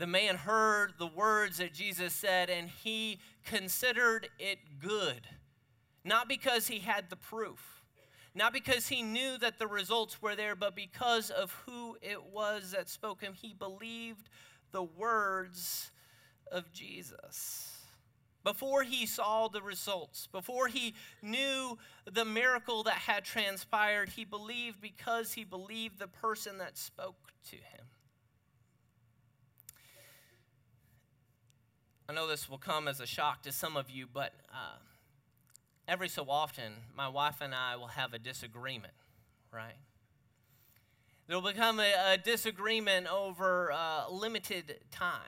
the 0.00 0.06
man 0.06 0.34
heard 0.36 0.94
the 0.98 1.06
words 1.06 1.58
that 1.58 1.74
Jesus 1.74 2.14
said 2.14 2.48
and 2.48 2.70
he 2.82 3.18
considered 3.44 4.30
it 4.38 4.58
good. 4.80 5.28
Not 6.06 6.26
because 6.26 6.66
he 6.68 6.78
had 6.78 7.10
the 7.10 7.16
proof, 7.16 7.84
not 8.34 8.54
because 8.54 8.88
he 8.88 9.02
knew 9.02 9.36
that 9.36 9.58
the 9.58 9.66
results 9.66 10.22
were 10.22 10.34
there, 10.34 10.56
but 10.56 10.74
because 10.74 11.28
of 11.28 11.52
who 11.66 11.98
it 12.00 12.32
was 12.32 12.70
that 12.70 12.88
spoke 12.88 13.20
him. 13.20 13.34
He 13.34 13.52
believed 13.52 14.30
the 14.72 14.84
words 14.84 15.90
of 16.50 16.72
Jesus. 16.72 17.76
Before 18.42 18.82
he 18.82 19.04
saw 19.04 19.48
the 19.48 19.60
results, 19.60 20.26
before 20.28 20.68
he 20.68 20.94
knew 21.20 21.76
the 22.10 22.24
miracle 22.24 22.84
that 22.84 22.94
had 22.94 23.22
transpired, 23.22 24.08
he 24.08 24.24
believed 24.24 24.80
because 24.80 25.34
he 25.34 25.44
believed 25.44 25.98
the 25.98 26.08
person 26.08 26.56
that 26.56 26.78
spoke 26.78 27.34
to 27.50 27.56
him. 27.56 27.84
I 32.10 32.12
know 32.12 32.26
this 32.26 32.50
will 32.50 32.58
come 32.58 32.88
as 32.88 32.98
a 32.98 33.06
shock 33.06 33.42
to 33.42 33.52
some 33.52 33.76
of 33.76 33.88
you, 33.88 34.04
but 34.12 34.32
uh, 34.52 34.78
every 35.86 36.08
so 36.08 36.26
often, 36.28 36.72
my 36.96 37.06
wife 37.06 37.36
and 37.40 37.54
I 37.54 37.76
will 37.76 37.86
have 37.86 38.14
a 38.14 38.18
disagreement, 38.18 38.94
right? 39.52 39.76
There'll 41.28 41.40
become 41.40 41.78
a, 41.78 42.14
a 42.14 42.18
disagreement 42.18 43.06
over 43.06 43.70
uh, 43.70 44.10
limited 44.10 44.80
time 44.90 45.20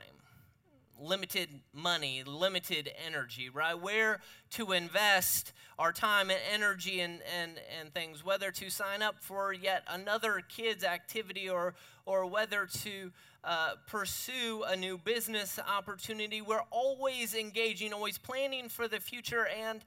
limited 0.99 1.49
money, 1.73 2.23
limited 2.23 2.89
energy, 3.05 3.49
right? 3.49 3.73
Where 3.73 4.21
to 4.51 4.71
invest 4.71 5.51
our 5.79 5.91
time 5.91 6.29
and 6.29 6.39
energy 6.53 7.01
and, 7.01 7.19
and, 7.41 7.59
and 7.79 7.93
things, 7.93 8.23
whether 8.23 8.51
to 8.51 8.69
sign 8.69 9.01
up 9.01 9.15
for 9.19 9.51
yet 9.51 9.83
another 9.87 10.41
kids' 10.47 10.83
activity 10.83 11.49
or, 11.49 11.73
or 12.05 12.25
whether 12.25 12.65
to 12.83 13.11
uh, 13.43 13.71
pursue 13.87 14.63
a 14.67 14.75
new 14.75 14.97
business 14.97 15.59
opportunity. 15.67 16.41
We're 16.41 16.63
always 16.71 17.35
engaging, 17.35 17.93
always 17.93 18.17
planning 18.17 18.69
for 18.69 18.87
the 18.87 18.99
future. 18.99 19.47
And 19.47 19.81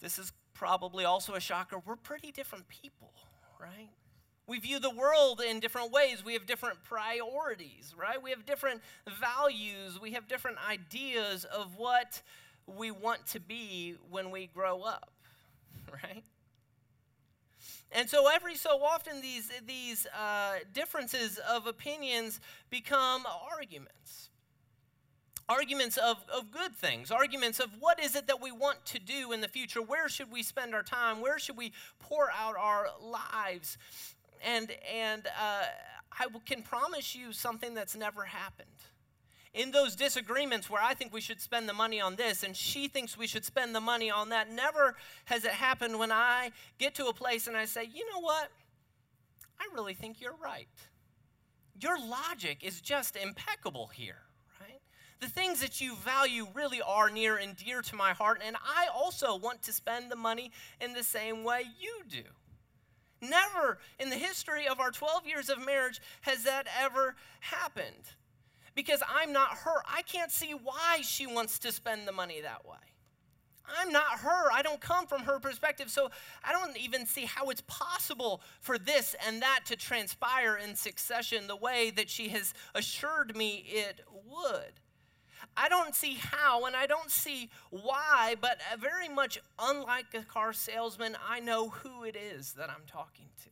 this 0.00 0.18
is 0.18 0.32
probably 0.54 1.04
also 1.04 1.34
a 1.34 1.40
shocker. 1.40 1.78
We're 1.84 1.96
pretty 1.96 2.32
different 2.32 2.68
people, 2.68 3.10
right? 3.60 3.88
We 4.46 4.60
view 4.60 4.78
the 4.78 4.90
world 4.90 5.40
in 5.40 5.58
different 5.58 5.90
ways. 5.90 6.24
We 6.24 6.34
have 6.34 6.46
different 6.46 6.82
priorities, 6.84 7.94
right? 7.98 8.22
We 8.22 8.30
have 8.30 8.46
different 8.46 8.80
values. 9.20 10.00
We 10.00 10.12
have 10.12 10.28
different 10.28 10.58
ideas 10.68 11.44
of 11.44 11.76
what 11.76 12.22
we 12.66 12.90
want 12.90 13.26
to 13.28 13.40
be 13.40 13.96
when 14.10 14.30
we 14.30 14.46
grow 14.46 14.82
up, 14.82 15.10
right? 15.92 16.22
And 17.96 18.10
so 18.10 18.28
every 18.28 18.56
so 18.56 18.84
often, 18.84 19.22
these, 19.22 19.50
these 19.66 20.06
uh, 20.08 20.56
differences 20.74 21.38
of 21.38 21.66
opinions 21.66 22.40
become 22.68 23.24
arguments. 23.50 24.28
Arguments 25.48 25.96
of, 25.96 26.18
of 26.30 26.50
good 26.50 26.76
things, 26.76 27.10
arguments 27.10 27.58
of 27.58 27.70
what 27.80 27.98
is 27.98 28.14
it 28.14 28.26
that 28.26 28.42
we 28.42 28.52
want 28.52 28.84
to 28.84 28.98
do 28.98 29.32
in 29.32 29.40
the 29.40 29.48
future? 29.48 29.80
Where 29.80 30.10
should 30.10 30.30
we 30.30 30.42
spend 30.42 30.74
our 30.74 30.82
time? 30.82 31.22
Where 31.22 31.38
should 31.38 31.56
we 31.56 31.72
pour 31.98 32.28
out 32.30 32.56
our 32.58 32.88
lives? 33.00 33.78
And, 34.44 34.72
and 34.94 35.26
uh, 35.28 35.64
I 36.12 36.26
can 36.44 36.60
promise 36.60 37.14
you 37.14 37.32
something 37.32 37.72
that's 37.72 37.96
never 37.96 38.24
happened. 38.24 38.68
In 39.56 39.70
those 39.70 39.96
disagreements 39.96 40.68
where 40.68 40.82
I 40.82 40.92
think 40.92 41.14
we 41.14 41.22
should 41.22 41.40
spend 41.40 41.66
the 41.66 41.72
money 41.72 41.98
on 41.98 42.16
this 42.16 42.42
and 42.42 42.54
she 42.54 42.88
thinks 42.88 43.16
we 43.16 43.26
should 43.26 43.44
spend 43.44 43.74
the 43.74 43.80
money 43.80 44.10
on 44.10 44.28
that, 44.28 44.52
never 44.52 44.96
has 45.24 45.46
it 45.46 45.52
happened 45.52 45.98
when 45.98 46.12
I 46.12 46.50
get 46.78 46.94
to 46.96 47.06
a 47.06 47.14
place 47.14 47.46
and 47.46 47.56
I 47.56 47.64
say, 47.64 47.88
you 47.90 48.04
know 48.12 48.20
what? 48.20 48.50
I 49.58 49.66
really 49.74 49.94
think 49.94 50.20
you're 50.20 50.36
right. 50.36 50.68
Your 51.80 51.98
logic 51.98 52.58
is 52.62 52.82
just 52.82 53.16
impeccable 53.16 53.86
here, 53.86 54.18
right? 54.60 54.78
The 55.20 55.28
things 55.28 55.62
that 55.62 55.80
you 55.80 55.96
value 55.96 56.48
really 56.52 56.82
are 56.82 57.08
near 57.08 57.38
and 57.38 57.56
dear 57.56 57.80
to 57.80 57.96
my 57.96 58.10
heart, 58.12 58.42
and 58.44 58.56
I 58.56 58.88
also 58.94 59.36
want 59.38 59.62
to 59.62 59.72
spend 59.72 60.10
the 60.10 60.16
money 60.16 60.50
in 60.82 60.92
the 60.92 61.02
same 61.02 61.44
way 61.44 61.62
you 61.80 62.02
do. 62.10 62.28
Never 63.22 63.78
in 63.98 64.10
the 64.10 64.16
history 64.16 64.68
of 64.68 64.80
our 64.80 64.90
12 64.90 65.26
years 65.26 65.48
of 65.48 65.64
marriage 65.64 66.02
has 66.20 66.44
that 66.44 66.66
ever 66.78 67.16
happened. 67.40 68.12
Because 68.76 69.02
I'm 69.08 69.32
not 69.32 69.48
her. 69.58 69.82
I 69.92 70.02
can't 70.02 70.30
see 70.30 70.52
why 70.52 70.98
she 71.02 71.26
wants 71.26 71.58
to 71.60 71.72
spend 71.72 72.06
the 72.06 72.12
money 72.12 72.40
that 72.42 72.64
way. 72.64 72.76
I'm 73.80 73.90
not 73.90 74.20
her. 74.20 74.52
I 74.52 74.62
don't 74.62 74.80
come 74.80 75.06
from 75.06 75.22
her 75.22 75.40
perspective. 75.40 75.90
So 75.90 76.10
I 76.44 76.52
don't 76.52 76.76
even 76.76 77.06
see 77.06 77.24
how 77.24 77.48
it's 77.50 77.62
possible 77.62 78.40
for 78.60 78.78
this 78.78 79.16
and 79.26 79.42
that 79.42 79.60
to 79.66 79.76
transpire 79.76 80.56
in 80.56 80.76
succession 80.76 81.48
the 81.48 81.56
way 81.56 81.90
that 81.96 82.08
she 82.08 82.28
has 82.28 82.54
assured 82.74 83.36
me 83.36 83.64
it 83.66 84.02
would. 84.28 84.80
I 85.56 85.68
don't 85.68 85.94
see 85.94 86.14
how 86.14 86.66
and 86.66 86.76
I 86.76 86.86
don't 86.86 87.10
see 87.10 87.50
why, 87.70 88.36
but 88.40 88.58
uh, 88.72 88.76
very 88.76 89.08
much 89.08 89.40
unlike 89.58 90.06
a 90.14 90.22
car 90.22 90.52
salesman, 90.52 91.16
I 91.26 91.40
know 91.40 91.70
who 91.70 92.04
it 92.04 92.16
is 92.16 92.52
that 92.54 92.70
I'm 92.70 92.84
talking 92.86 93.26
to. 93.44 93.50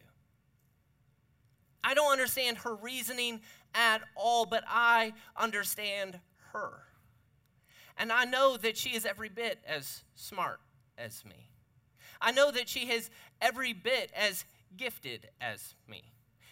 I 1.85 1.95
don't 1.95 2.11
understand 2.11 2.59
her 2.59 2.75
reasoning 2.75 3.43
at 3.75 4.01
all, 4.17 4.47
but 4.47 4.65
I 4.67 5.13
understand 5.37 6.19
her. 6.53 6.71
And 7.97 8.11
I 8.11 8.25
know 8.25 8.57
that 8.57 8.77
she 8.77 8.91
is 8.91 9.05
every 9.05 9.29
bit 9.29 9.59
as 9.67 10.03
smart 10.15 10.61
as 10.99 11.25
me. 11.25 11.51
I 12.21 12.33
know 12.33 12.51
that 12.51 12.69
she 12.69 12.91
is 12.91 13.11
every 13.41 13.73
bit 13.73 14.11
as 14.17 14.45
gifted 14.77 15.29
as 15.41 15.75
me. 15.89 16.03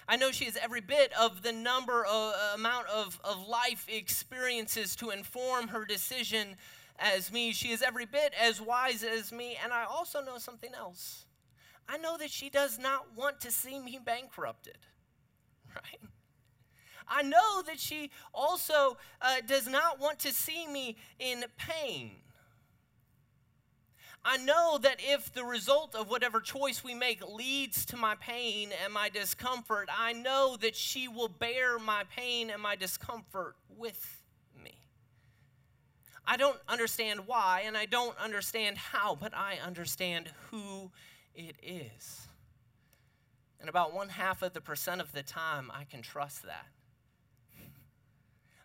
I 0.09 0.17
know 0.17 0.31
she 0.31 0.45
has 0.45 0.57
every 0.57 0.81
bit 0.81 1.13
of 1.19 1.43
the 1.43 1.53
number, 1.53 2.05
of, 2.05 2.35
uh, 2.35 2.55
amount 2.55 2.89
of, 2.89 3.21
of 3.25 3.47
life 3.49 3.87
experiences 3.89 4.95
to 4.97 5.11
inform 5.11 5.69
her 5.69 5.85
decision 5.85 6.57
as 6.99 7.33
me. 7.33 7.53
She 7.53 7.71
is 7.71 7.83
every 7.83 8.07
bit 8.07 8.35
as 8.41 8.61
wise 8.61 9.05
as 9.05 9.33
me. 9.33 9.57
And 9.63 9.73
I 9.73 9.85
also 9.85 10.23
know 10.23 10.39
something 10.39 10.75
else. 10.75 11.25
I 11.89 11.99
know 11.99 12.17
that 12.19 12.31
she 12.31 12.51
does 12.51 12.79
not 12.79 13.17
want 13.17 13.41
to 13.41 13.51
see 13.51 13.79
me 13.79 13.99
bankrupted, 14.05 14.79
right? 15.77 16.11
I 17.09 17.23
know 17.23 17.63
that 17.67 17.79
she 17.79 18.11
also 18.33 18.97
uh, 19.21 19.37
does 19.47 19.69
not 19.69 20.01
want 20.01 20.19
to 20.21 20.33
see 20.33 20.67
me 20.67 20.97
in 21.19 21.45
pain. 21.59 22.13
I 24.25 24.37
know 24.37 24.79
that 24.79 24.99
if 25.01 25.33
the 25.33 25.45
result 25.45 25.97
of 25.97 26.09
whatever 26.09 26.41
choice 26.41 26.85
we 26.85 26.95
make 26.95 27.27
leads 27.29 27.85
to 27.87 27.97
my 27.97 28.15
pain 28.15 28.71
and 28.85 28.93
my 28.93 29.09
discomfort, 29.09 29.89
I 29.93 30.13
know 30.13 30.57
that 30.61 30.77
she 30.77 31.09
will 31.09 31.29
bear 31.29 31.79
my 31.79 32.05
pain 32.05 32.49
and 32.51 32.63
my 32.63 32.77
discomfort 32.77 33.57
with 33.77 34.23
me. 34.63 34.77
I 36.25 36.37
don't 36.37 36.59
understand 36.69 37.27
why 37.27 37.65
and 37.67 37.77
I 37.77 37.87
don't 37.87 38.17
understand 38.17 38.79
how, 38.79 39.17
but 39.17 39.35
I 39.35 39.59
understand 39.65 40.31
who 40.51 40.93
it 41.35 41.57
is. 41.61 42.29
And 43.63 43.69
about 43.69 43.95
one 43.95 44.09
half 44.09 44.43
of 44.43 44.55
the 44.55 44.61
percent 44.61 45.01
of 45.01 45.13
the 45.13 45.23
time, 45.23 45.71
I 45.73 45.85
can 45.85 46.03
trust 46.03 46.43
that. 46.43 46.67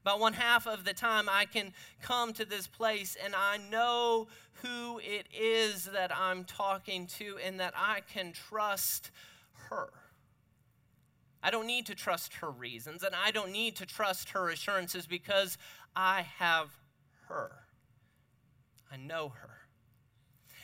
About 0.02 0.20
one 0.20 0.34
half 0.34 0.66
of 0.66 0.86
the 0.86 0.94
time, 0.94 1.30
I 1.30 1.46
can 1.46 1.72
come 2.02 2.34
to 2.34 2.46
this 2.46 2.66
place 2.66 3.16
and 3.24 3.36
I 3.36 3.60
know 3.70 4.28
who 4.64 4.98
it 4.98 5.28
is 5.32 5.86
that 5.86 6.12
I'm 6.12 6.46
talking 6.46 7.06
to 7.20 7.38
and 7.46 7.60
that 7.60 7.76
I 7.76 8.00
can 8.12 8.32
trust 8.32 9.12
her. 9.70 9.90
I 11.44 11.52
don't 11.52 11.68
need 11.68 11.86
to 11.86 11.96
trust 11.96 12.34
her 12.36 12.50
reasons 12.50 13.04
and 13.04 13.14
I 13.14 13.30
don't 13.30 13.52
need 13.52 13.76
to 13.76 13.86
trust 13.86 14.30
her 14.30 14.50
assurances 14.50 15.06
because 15.06 15.60
I 15.96 16.26
have 16.40 16.72
her. 17.28 17.52
I 18.92 18.98
know 18.98 19.30
her. 19.30 19.57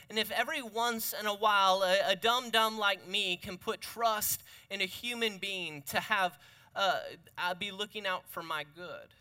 And 0.09 0.19
if 0.19 0.31
every 0.31 0.61
once 0.61 1.13
in 1.17 1.25
a 1.25 1.33
while 1.33 1.83
a, 1.83 2.11
a 2.11 2.15
dumb 2.15 2.49
dumb 2.49 2.77
like 2.77 3.07
me 3.07 3.37
can 3.37 3.57
put 3.57 3.81
trust 3.81 4.43
in 4.69 4.81
a 4.81 4.85
human 4.85 5.37
being 5.37 5.83
to 5.87 5.99
have, 5.99 6.37
uh, 6.75 6.99
I'll 7.37 7.55
be 7.55 7.71
looking 7.71 8.05
out 8.05 8.23
for 8.27 8.43
my 8.43 8.65
good. 8.75 9.13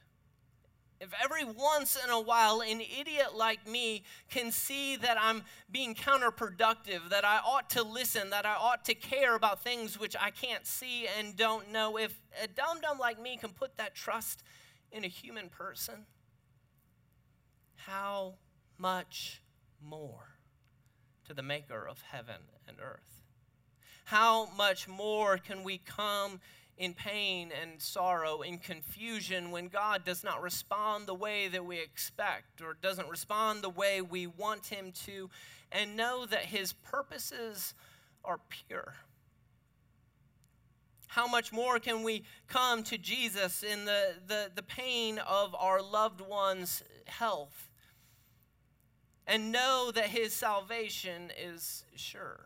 If 1.01 1.12
every 1.21 1.45
once 1.45 1.99
in 2.03 2.11
a 2.11 2.21
while 2.21 2.61
an 2.61 2.81
idiot 2.81 3.35
like 3.35 3.68
me 3.68 4.05
can 4.31 4.53
see 4.53 4.95
that 4.97 5.16
I'm 5.21 5.42
being 5.68 5.97
counterproductive, 5.97 7.09
that 7.09 7.25
I 7.25 7.38
ought 7.38 7.71
to 7.71 7.83
listen, 7.83 8.31
that 8.31 8.47
I 8.47 8.55
ought 8.55 8.85
to 8.85 8.95
care 8.95 9.35
about 9.35 9.64
things 9.64 9.99
which 9.99 10.14
I 10.14 10.31
can't 10.31 10.64
see 10.64 11.09
and 11.18 11.37
don't 11.37 11.73
know, 11.73 11.99
if 11.99 12.23
a 12.40 12.47
dumb 12.47 12.81
dumb 12.81 13.01
like 13.01 13.21
me 13.21 13.37
can 13.37 13.51
put 13.51 13.77
that 13.79 13.97
trust 13.97 14.45
in 14.92 15.05
a 15.05 15.09
human 15.09 15.49
person, 15.49 16.07
how 17.75 18.35
much 18.79 19.42
more 19.81 20.32
to 21.26 21.35
the 21.35 21.42
maker 21.42 21.87
of 21.88 22.02
heaven 22.02 22.42
and 22.66 22.78
earth? 22.80 23.22
How 24.04 24.50
much 24.56 24.88
more 24.88 25.38
can 25.38 25.62
we 25.62 25.78
come 25.78 26.40
in 26.78 26.94
pain 26.94 27.50
and 27.61 27.80
sorrow, 27.80 28.42
in 28.42 28.58
confusion, 28.58 29.50
when 29.50 29.68
God 29.68 30.04
does 30.04 30.24
not 30.24 30.42
respond 30.42 31.06
the 31.06 31.14
way 31.14 31.48
that 31.48 31.64
we 31.64 31.78
expect 31.78 32.61
or 32.61 32.74
doesn't 32.74 33.08
respond 33.08 33.62
the 33.62 33.68
way 33.70 34.00
we 34.00 34.26
want 34.26 34.66
Him 34.66 34.92
to, 35.06 35.30
and 35.70 35.96
know 35.96 36.26
that 36.26 36.46
His 36.46 36.72
purposes 36.72 37.74
are 38.24 38.40
pure. 38.48 38.94
How 41.08 41.26
much 41.26 41.52
more 41.52 41.78
can 41.78 42.02
we 42.02 42.24
come 42.48 42.82
to 42.85 42.96
Jesus 42.96 43.62
in 43.62 43.85
the, 43.85 44.14
the, 44.26 44.50
the 44.54 44.62
pain 44.62 45.18
of 45.18 45.54
our 45.54 45.82
loved 45.82 46.22
one's 46.22 46.82
health 47.06 47.68
and 49.26 49.52
know 49.52 49.90
that 49.94 50.06
His 50.06 50.32
salvation 50.32 51.30
is 51.38 51.85
sure? 51.96 52.40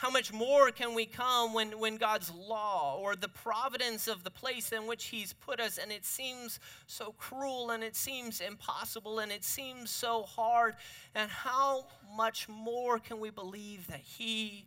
How 0.00 0.08
much 0.08 0.32
more 0.32 0.70
can 0.70 0.94
we 0.94 1.04
come 1.04 1.52
when, 1.52 1.78
when 1.78 1.96
God's 1.96 2.32
law 2.32 2.96
or 2.98 3.14
the 3.14 3.28
providence 3.28 4.08
of 4.08 4.24
the 4.24 4.30
place 4.30 4.72
in 4.72 4.86
which 4.86 5.08
He's 5.08 5.34
put 5.34 5.60
us, 5.60 5.76
and 5.76 5.92
it 5.92 6.06
seems 6.06 6.58
so 6.86 7.12
cruel 7.18 7.68
and 7.68 7.84
it 7.84 7.94
seems 7.94 8.40
impossible 8.40 9.18
and 9.18 9.30
it 9.30 9.44
seems 9.44 9.90
so 9.90 10.22
hard? 10.22 10.76
And 11.14 11.30
how 11.30 11.88
much 12.16 12.48
more 12.48 12.98
can 12.98 13.20
we 13.20 13.28
believe 13.28 13.88
that 13.88 14.00
He 14.00 14.64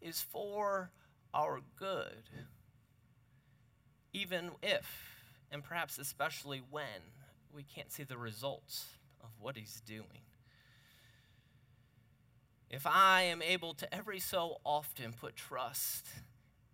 is 0.00 0.20
for 0.20 0.90
our 1.32 1.60
good? 1.78 2.28
Even 4.12 4.50
if, 4.64 5.14
and 5.52 5.62
perhaps 5.62 5.98
especially 5.98 6.60
when, 6.72 6.84
we 7.54 7.62
can't 7.62 7.92
see 7.92 8.02
the 8.02 8.18
results 8.18 8.86
of 9.22 9.30
what 9.38 9.56
He's 9.56 9.80
doing 9.86 10.22
if 12.72 12.86
I 12.86 13.22
am 13.22 13.42
able 13.42 13.74
to 13.74 13.94
every 13.94 14.18
so 14.18 14.56
often 14.64 15.12
put 15.12 15.36
trust 15.36 16.06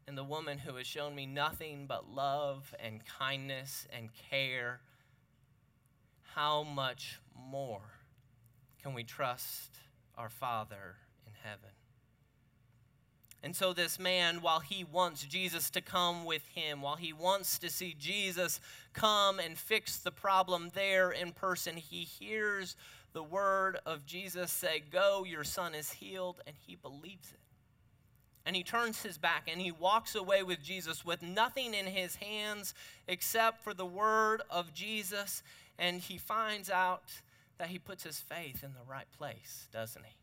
in 0.07 0.15
the 0.15 0.25
woman 0.25 0.59
who 0.59 0.77
has 0.77 0.87
shown 0.87 1.15
me 1.15 1.27
nothing 1.27 1.87
but 1.87 2.09
love 2.09 2.73
and 2.83 3.05
kindness 3.05 3.87
and 3.95 4.09
care, 4.31 4.81
how 6.35 6.63
much 6.63 7.19
more 7.37 7.83
can 8.81 8.95
we 8.95 9.03
trust 9.03 9.77
our 10.17 10.29
Father 10.29 10.97
in 11.27 11.33
heaven? 11.43 11.71
And 13.43 13.55
so, 13.55 13.73
this 13.73 13.99
man, 13.99 14.41
while 14.41 14.61
he 14.61 14.85
wants 14.85 15.23
Jesus 15.25 15.71
to 15.71 15.81
come 15.81 16.25
with 16.25 16.45
him, 16.49 16.83
while 16.83 16.97
he 16.97 17.13
wants 17.13 17.59
to 17.61 17.71
see 17.71 17.95
Jesus 17.97 18.61
come 18.93 19.39
and 19.39 19.57
fix 19.57 19.99
the 19.99 20.11
problem 20.11 20.71
there 20.75 21.11
in 21.13 21.33
person, 21.33 21.77
he 21.77 22.03
hears 22.03 22.75
the 23.13 23.23
word 23.23 23.79
of 23.87 24.07
Jesus 24.07 24.51
say, 24.51 24.83
Go, 24.91 25.25
your 25.25 25.45
son 25.45 25.75
is 25.75 25.91
healed, 25.91 26.41
and 26.47 26.57
he 26.67 26.77
believes 26.77 27.31
it. 27.33 27.41
And 28.49 28.57
he 28.57 28.63
turns 28.63 29.03
his 29.03 29.19
back 29.19 29.47
and 29.47 29.61
he 29.61 29.71
walks 29.71 30.15
away 30.15 30.43
with 30.43 30.63
Jesus 30.63 31.05
with 31.05 31.21
nothing 31.21 31.75
in 31.75 31.85
his 31.85 32.17
hands 32.17 32.73
except 33.07 33.63
for 33.63 33.75
the 33.75 33.85
word 33.85 34.41
of 34.49 34.73
Jesus. 34.73 35.43
And 35.79 36.01
he 36.01 36.17
finds 36.17 36.71
out 36.71 37.03
that 37.59 37.69
he 37.69 37.79
puts 37.79 38.05
his 38.05 38.19
faith 38.19 38.65
in 38.65 38.73
the 38.73 38.91
right 38.91 39.11
place, 39.19 39.69
doesn't 39.71 40.03
he? 40.03 40.15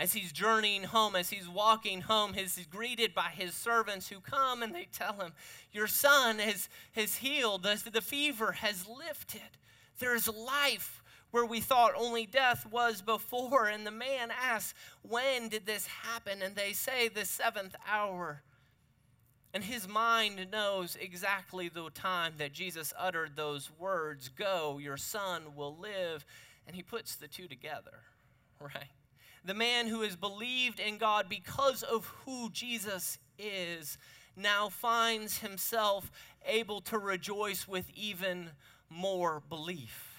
As 0.00 0.14
he's 0.14 0.32
journeying 0.32 0.82
home, 0.82 1.14
as 1.14 1.30
he's 1.30 1.48
walking 1.48 2.00
home, 2.00 2.32
he's 2.32 2.66
greeted 2.66 3.14
by 3.14 3.28
his 3.36 3.54
servants 3.54 4.08
who 4.08 4.18
come 4.18 4.60
and 4.60 4.74
they 4.74 4.88
tell 4.90 5.12
him, 5.12 5.32
Your 5.72 5.86
son 5.86 6.40
is, 6.40 6.68
is 6.96 7.14
healed, 7.16 7.62
the, 7.62 7.80
the 7.92 8.00
fever 8.00 8.50
has 8.50 8.88
lifted. 8.88 9.58
There's 10.00 10.26
life 10.26 10.99
where 11.30 11.46
we 11.46 11.60
thought 11.60 11.92
only 11.96 12.26
death 12.26 12.66
was 12.70 13.02
before. 13.02 13.66
And 13.66 13.86
the 13.86 13.90
man 13.90 14.30
asks, 14.30 14.74
When 15.02 15.48
did 15.48 15.66
this 15.66 15.86
happen? 15.86 16.42
And 16.42 16.54
they 16.54 16.72
say, 16.72 17.08
The 17.08 17.24
seventh 17.24 17.76
hour. 17.90 18.42
And 19.52 19.64
his 19.64 19.88
mind 19.88 20.46
knows 20.52 20.96
exactly 21.00 21.68
the 21.68 21.90
time 21.90 22.34
that 22.38 22.52
Jesus 22.52 22.92
uttered 22.96 23.34
those 23.34 23.70
words 23.78 24.28
Go, 24.28 24.78
your 24.78 24.96
son 24.96 25.42
will 25.56 25.76
live. 25.76 26.24
And 26.66 26.76
he 26.76 26.82
puts 26.82 27.16
the 27.16 27.26
two 27.26 27.48
together, 27.48 28.02
right? 28.60 28.90
The 29.44 29.54
man 29.54 29.88
who 29.88 30.02
has 30.02 30.16
believed 30.16 30.78
in 30.78 30.98
God 30.98 31.28
because 31.28 31.82
of 31.82 32.04
who 32.24 32.50
Jesus 32.50 33.18
is 33.38 33.98
now 34.36 34.68
finds 34.68 35.38
himself 35.38 36.12
able 36.46 36.80
to 36.82 36.98
rejoice 36.98 37.66
with 37.66 37.90
even 37.94 38.50
more 38.88 39.42
belief. 39.48 40.09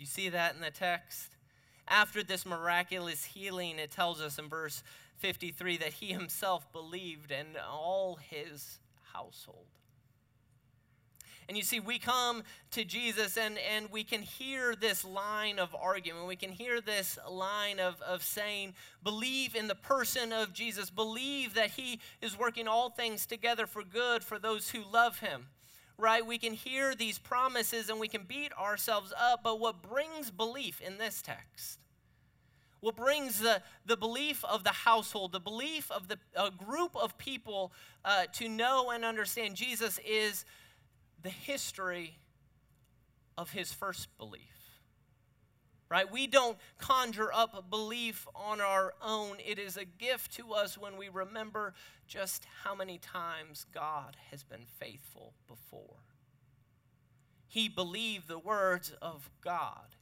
You 0.00 0.06
see 0.06 0.30
that 0.30 0.54
in 0.54 0.62
the 0.62 0.70
text? 0.70 1.36
After 1.86 2.22
this 2.22 2.46
miraculous 2.46 3.22
healing, 3.22 3.78
it 3.78 3.90
tells 3.90 4.22
us 4.22 4.38
in 4.38 4.48
verse 4.48 4.82
53 5.18 5.76
that 5.76 5.92
he 5.92 6.06
himself 6.06 6.72
believed 6.72 7.30
and 7.30 7.48
all 7.70 8.18
his 8.30 8.78
household. 9.12 9.66
And 11.48 11.56
you 11.56 11.62
see, 11.62 11.80
we 11.80 11.98
come 11.98 12.44
to 12.70 12.82
Jesus 12.82 13.36
and, 13.36 13.58
and 13.58 13.90
we 13.90 14.02
can 14.02 14.22
hear 14.22 14.74
this 14.74 15.04
line 15.04 15.58
of 15.58 15.76
argument. 15.78 16.26
We 16.26 16.36
can 16.36 16.52
hear 16.52 16.80
this 16.80 17.18
line 17.28 17.78
of, 17.78 18.00
of 18.00 18.22
saying, 18.22 18.72
believe 19.04 19.54
in 19.54 19.68
the 19.68 19.74
person 19.74 20.32
of 20.32 20.54
Jesus, 20.54 20.88
believe 20.88 21.52
that 21.54 21.72
he 21.72 22.00
is 22.22 22.38
working 22.38 22.66
all 22.66 22.88
things 22.88 23.26
together 23.26 23.66
for 23.66 23.82
good 23.82 24.24
for 24.24 24.38
those 24.38 24.70
who 24.70 24.82
love 24.90 25.18
him 25.18 25.48
right? 26.00 26.24
We 26.24 26.38
can 26.38 26.52
hear 26.52 26.94
these 26.94 27.18
promises 27.18 27.88
and 27.88 28.00
we 28.00 28.08
can 28.08 28.22
beat 28.24 28.52
ourselves 28.54 29.12
up, 29.18 29.40
but 29.42 29.60
what 29.60 29.82
brings 29.82 30.30
belief 30.30 30.80
in 30.80 30.98
this 30.98 31.22
text? 31.22 31.78
What 32.80 32.96
brings 32.96 33.40
the, 33.40 33.62
the 33.84 33.96
belief 33.96 34.42
of 34.44 34.64
the 34.64 34.70
household, 34.70 35.32
the 35.32 35.40
belief 35.40 35.90
of 35.90 36.08
the 36.08 36.18
a 36.34 36.50
group 36.50 36.96
of 36.96 37.18
people 37.18 37.72
uh, 38.04 38.24
to 38.34 38.48
know 38.48 38.90
and 38.90 39.04
understand 39.04 39.54
Jesus 39.54 40.00
is 40.06 40.46
the 41.22 41.28
history 41.28 42.16
of 43.36 43.50
his 43.50 43.72
first 43.72 44.08
belief 44.16 44.59
right? 45.90 46.10
We 46.10 46.26
don't 46.26 46.56
conjure 46.78 47.32
up 47.34 47.68
belief 47.68 48.26
on 48.34 48.60
our 48.60 48.94
own. 49.02 49.36
It 49.44 49.58
is 49.58 49.76
a 49.76 49.84
gift 49.84 50.32
to 50.36 50.52
us 50.52 50.78
when 50.78 50.96
we 50.96 51.08
remember 51.08 51.74
just 52.06 52.46
how 52.62 52.74
many 52.74 52.98
times 52.98 53.66
God 53.74 54.16
has 54.30 54.44
been 54.44 54.66
faithful 54.78 55.34
before. 55.48 55.96
He 57.48 57.68
believed 57.68 58.28
the 58.28 58.38
words 58.38 58.92
of 59.02 59.28
God. 59.42 59.96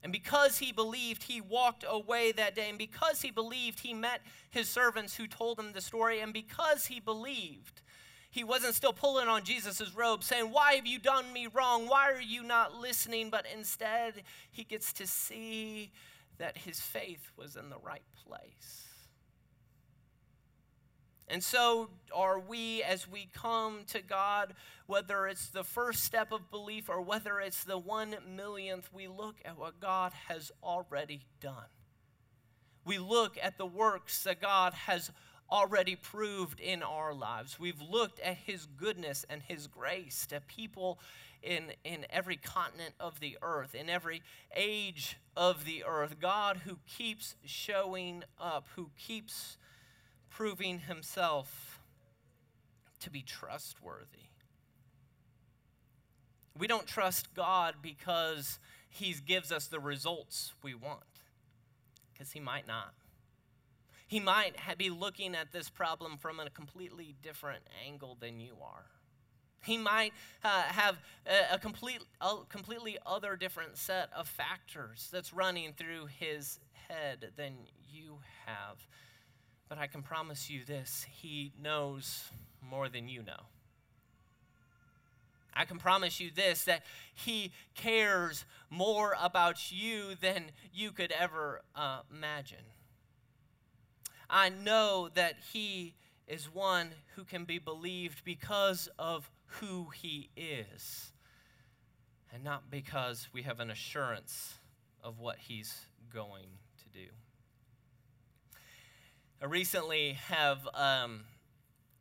And 0.00 0.12
because 0.12 0.58
he 0.58 0.70
believed, 0.70 1.24
he 1.24 1.40
walked 1.40 1.84
away 1.86 2.30
that 2.30 2.54
day. 2.54 2.68
And 2.68 2.78
because 2.78 3.20
he 3.22 3.32
believed, 3.32 3.80
he 3.80 3.92
met 3.92 4.20
his 4.50 4.68
servants 4.68 5.16
who 5.16 5.26
told 5.26 5.58
him 5.58 5.72
the 5.72 5.80
story. 5.80 6.20
And 6.20 6.32
because 6.32 6.86
he 6.86 7.00
believed, 7.00 7.82
he 8.30 8.44
wasn't 8.44 8.74
still 8.74 8.92
pulling 8.92 9.28
on 9.28 9.44
Jesus' 9.44 9.94
robe, 9.94 10.22
saying, 10.22 10.50
Why 10.52 10.74
have 10.74 10.86
you 10.86 10.98
done 10.98 11.32
me 11.32 11.48
wrong? 11.52 11.88
Why 11.88 12.10
are 12.12 12.20
you 12.20 12.42
not 12.42 12.74
listening? 12.74 13.30
But 13.30 13.46
instead, 13.54 14.22
he 14.50 14.64
gets 14.64 14.92
to 14.94 15.06
see 15.06 15.92
that 16.38 16.58
his 16.58 16.80
faith 16.80 17.30
was 17.36 17.56
in 17.56 17.70
the 17.70 17.78
right 17.78 18.02
place. 18.26 18.84
And 21.30 21.44
so 21.44 21.90
are 22.14 22.38
we 22.38 22.82
as 22.82 23.06
we 23.06 23.28
come 23.34 23.80
to 23.88 24.00
God, 24.00 24.54
whether 24.86 25.26
it's 25.26 25.48
the 25.48 25.64
first 25.64 26.04
step 26.04 26.32
of 26.32 26.50
belief 26.50 26.88
or 26.88 27.02
whether 27.02 27.38
it's 27.38 27.64
the 27.64 27.76
one 27.76 28.16
millionth, 28.34 28.90
we 28.92 29.08
look 29.08 29.36
at 29.44 29.58
what 29.58 29.78
God 29.78 30.12
has 30.28 30.50
already 30.62 31.26
done. 31.40 31.66
We 32.84 32.98
look 32.98 33.36
at 33.42 33.58
the 33.58 33.66
works 33.66 34.22
that 34.24 34.40
God 34.40 34.72
has 34.72 35.10
already 35.50 35.96
proved 35.96 36.60
in 36.60 36.82
our 36.82 37.14
lives. 37.14 37.58
We've 37.58 37.80
looked 37.80 38.20
at 38.20 38.36
his 38.36 38.66
goodness 38.66 39.24
and 39.28 39.42
his 39.42 39.66
grace 39.66 40.26
to 40.26 40.40
people 40.40 40.98
in, 41.42 41.72
in 41.84 42.06
every 42.10 42.36
continent 42.36 42.94
of 43.00 43.20
the 43.20 43.38
earth, 43.42 43.74
in 43.74 43.88
every 43.88 44.22
age 44.54 45.16
of 45.36 45.64
the 45.64 45.84
earth. 45.84 46.16
God 46.20 46.58
who 46.64 46.78
keeps 46.86 47.34
showing 47.44 48.24
up, 48.40 48.66
who 48.76 48.90
keeps 48.98 49.56
proving 50.28 50.80
himself 50.80 51.80
to 53.00 53.10
be 53.10 53.22
trustworthy. 53.22 54.28
We 56.58 56.66
don't 56.66 56.86
trust 56.86 57.34
God 57.34 57.76
because 57.80 58.58
he 58.90 59.14
gives 59.24 59.52
us 59.52 59.66
the 59.66 59.78
results 59.78 60.52
we 60.62 60.74
want, 60.74 61.04
because 62.12 62.32
he 62.32 62.40
might 62.40 62.66
not. 62.66 62.94
He 64.08 64.20
might 64.20 64.54
be 64.78 64.88
looking 64.88 65.34
at 65.34 65.52
this 65.52 65.68
problem 65.68 66.16
from 66.16 66.40
a 66.40 66.48
completely 66.50 67.14
different 67.22 67.62
angle 67.86 68.16
than 68.18 68.40
you 68.40 68.54
are. 68.62 68.86
He 69.62 69.76
might 69.76 70.14
uh, 70.42 70.62
have 70.62 70.96
a, 71.26 71.56
a, 71.56 71.58
complete, 71.58 72.02
a 72.20 72.36
completely 72.48 72.96
other 73.04 73.36
different 73.36 73.76
set 73.76 74.08
of 74.16 74.26
factors 74.26 75.08
that's 75.12 75.34
running 75.34 75.74
through 75.74 76.06
his 76.06 76.58
head 76.88 77.32
than 77.36 77.52
you 77.92 78.18
have. 78.46 78.78
But 79.68 79.76
I 79.76 79.86
can 79.86 80.02
promise 80.02 80.48
you 80.48 80.64
this 80.64 81.06
He 81.10 81.52
knows 81.62 82.24
more 82.62 82.88
than 82.88 83.08
you 83.08 83.22
know. 83.22 83.42
I 85.52 85.66
can 85.66 85.78
promise 85.78 86.18
you 86.18 86.30
this 86.34 86.64
that 86.64 86.82
He 87.12 87.52
cares 87.74 88.46
more 88.70 89.14
about 89.20 89.70
you 89.70 90.14
than 90.18 90.52
you 90.72 90.92
could 90.92 91.12
ever 91.12 91.60
uh, 91.74 92.00
imagine. 92.10 92.64
I 94.30 94.50
know 94.50 95.08
that 95.14 95.36
He 95.52 95.94
is 96.26 96.52
one 96.52 96.90
who 97.16 97.24
can 97.24 97.44
be 97.44 97.58
believed 97.58 98.24
because 98.24 98.88
of 98.98 99.30
who 99.46 99.88
He 99.94 100.30
is, 100.36 101.12
and 102.32 102.44
not 102.44 102.70
because 102.70 103.28
we 103.32 103.42
have 103.42 103.60
an 103.60 103.70
assurance 103.70 104.54
of 105.02 105.18
what 105.18 105.36
He's 105.38 105.74
going 106.12 106.48
to 106.78 106.98
do. 106.98 107.06
I 109.40 109.46
recently 109.46 110.14
have 110.28 110.66
um, 110.74 111.20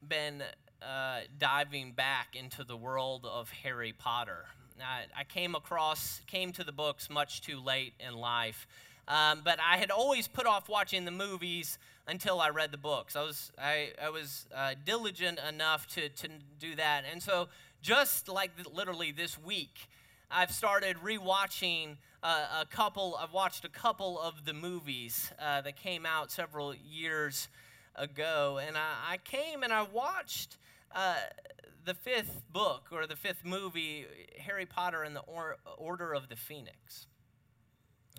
been 0.05 0.43
uh, 0.81 1.19
diving 1.37 1.91
back 1.91 2.35
into 2.35 2.63
the 2.63 2.75
world 2.75 3.25
of 3.25 3.51
Harry 3.63 3.93
Potter. 3.93 4.45
I, 4.81 5.05
I 5.21 5.23
came 5.23 5.55
across, 5.55 6.21
came 6.27 6.51
to 6.53 6.63
the 6.63 6.71
books 6.71 7.09
much 7.09 7.41
too 7.41 7.59
late 7.59 7.93
in 7.99 8.15
life. 8.15 8.67
Um, 9.07 9.41
but 9.43 9.59
I 9.59 9.77
had 9.77 9.89
always 9.89 10.27
put 10.27 10.45
off 10.45 10.67
watching 10.67 11.05
the 11.05 11.11
movies 11.11 11.77
until 12.07 12.39
I 12.41 12.49
read 12.49 12.71
the 12.71 12.77
books. 12.77 13.15
I 13.15 13.23
was, 13.23 13.51
I, 13.57 13.91
I 14.03 14.09
was 14.09 14.45
uh, 14.55 14.73
diligent 14.85 15.39
enough 15.47 15.87
to, 15.95 16.09
to 16.09 16.27
do 16.59 16.75
that. 16.75 17.03
And 17.09 17.21
so, 17.21 17.47
just 17.81 18.27
like 18.27 18.51
literally 18.73 19.11
this 19.11 19.37
week, 19.41 19.89
I've 20.29 20.51
started 20.51 20.97
rewatching 20.97 21.97
uh, 22.21 22.61
a 22.61 22.65
couple, 22.65 23.17
I've 23.21 23.31
watched 23.31 23.63
a 23.63 23.69
couple 23.69 24.19
of 24.19 24.45
the 24.45 24.53
movies 24.53 25.31
uh, 25.39 25.61
that 25.61 25.77
came 25.77 26.05
out 26.05 26.31
several 26.31 26.73
years 26.75 27.47
ago. 27.95 28.59
And 28.65 28.75
I, 28.75 29.13
I 29.13 29.17
came 29.17 29.63
and 29.63 29.71
I 29.71 29.83
watched 29.83 30.57
uh, 30.93 31.15
the 31.85 31.93
fifth 31.93 32.41
book 32.51 32.89
or 32.91 33.07
the 33.07 33.15
fifth 33.15 33.45
movie, 33.45 34.05
Harry 34.39 34.65
Potter 34.65 35.03
and 35.03 35.15
the 35.15 35.21
or- 35.21 35.57
Order 35.77 36.13
of 36.13 36.27
the 36.27 36.35
Phoenix. 36.35 37.07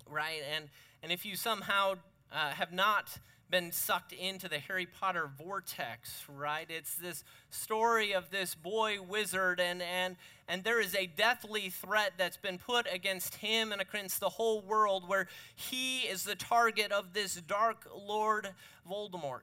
Right? 0.09 0.41
And, 0.55 0.65
and 1.03 1.11
if 1.11 1.25
you 1.25 1.35
somehow 1.35 1.95
uh, 2.31 2.49
have 2.51 2.71
not 2.71 3.17
been 3.49 3.71
sucked 3.71 4.13
into 4.13 4.47
the 4.47 4.59
Harry 4.59 4.85
Potter 4.85 5.29
vortex, 5.37 6.23
right? 6.29 6.67
It's 6.69 6.95
this 6.95 7.23
story 7.49 8.13
of 8.13 8.29
this 8.29 8.53
boy 8.53 9.01
wizard, 9.01 9.59
and, 9.59 9.81
and, 9.81 10.17
and 10.47 10.63
there 10.63 10.79
is 10.79 10.95
a 10.95 11.07
deathly 11.07 11.69
threat 11.69 12.13
that's 12.17 12.37
been 12.37 12.59
put 12.59 12.85
against 12.91 13.35
him 13.35 13.71
and 13.71 13.81
against 13.81 14.19
the 14.19 14.29
whole 14.29 14.61
world, 14.61 15.07
where 15.07 15.27
he 15.55 16.01
is 16.01 16.23
the 16.23 16.35
target 16.35 16.91
of 16.91 17.13
this 17.13 17.35
dark 17.35 17.87
Lord 17.95 18.49
Voldemort 18.89 19.41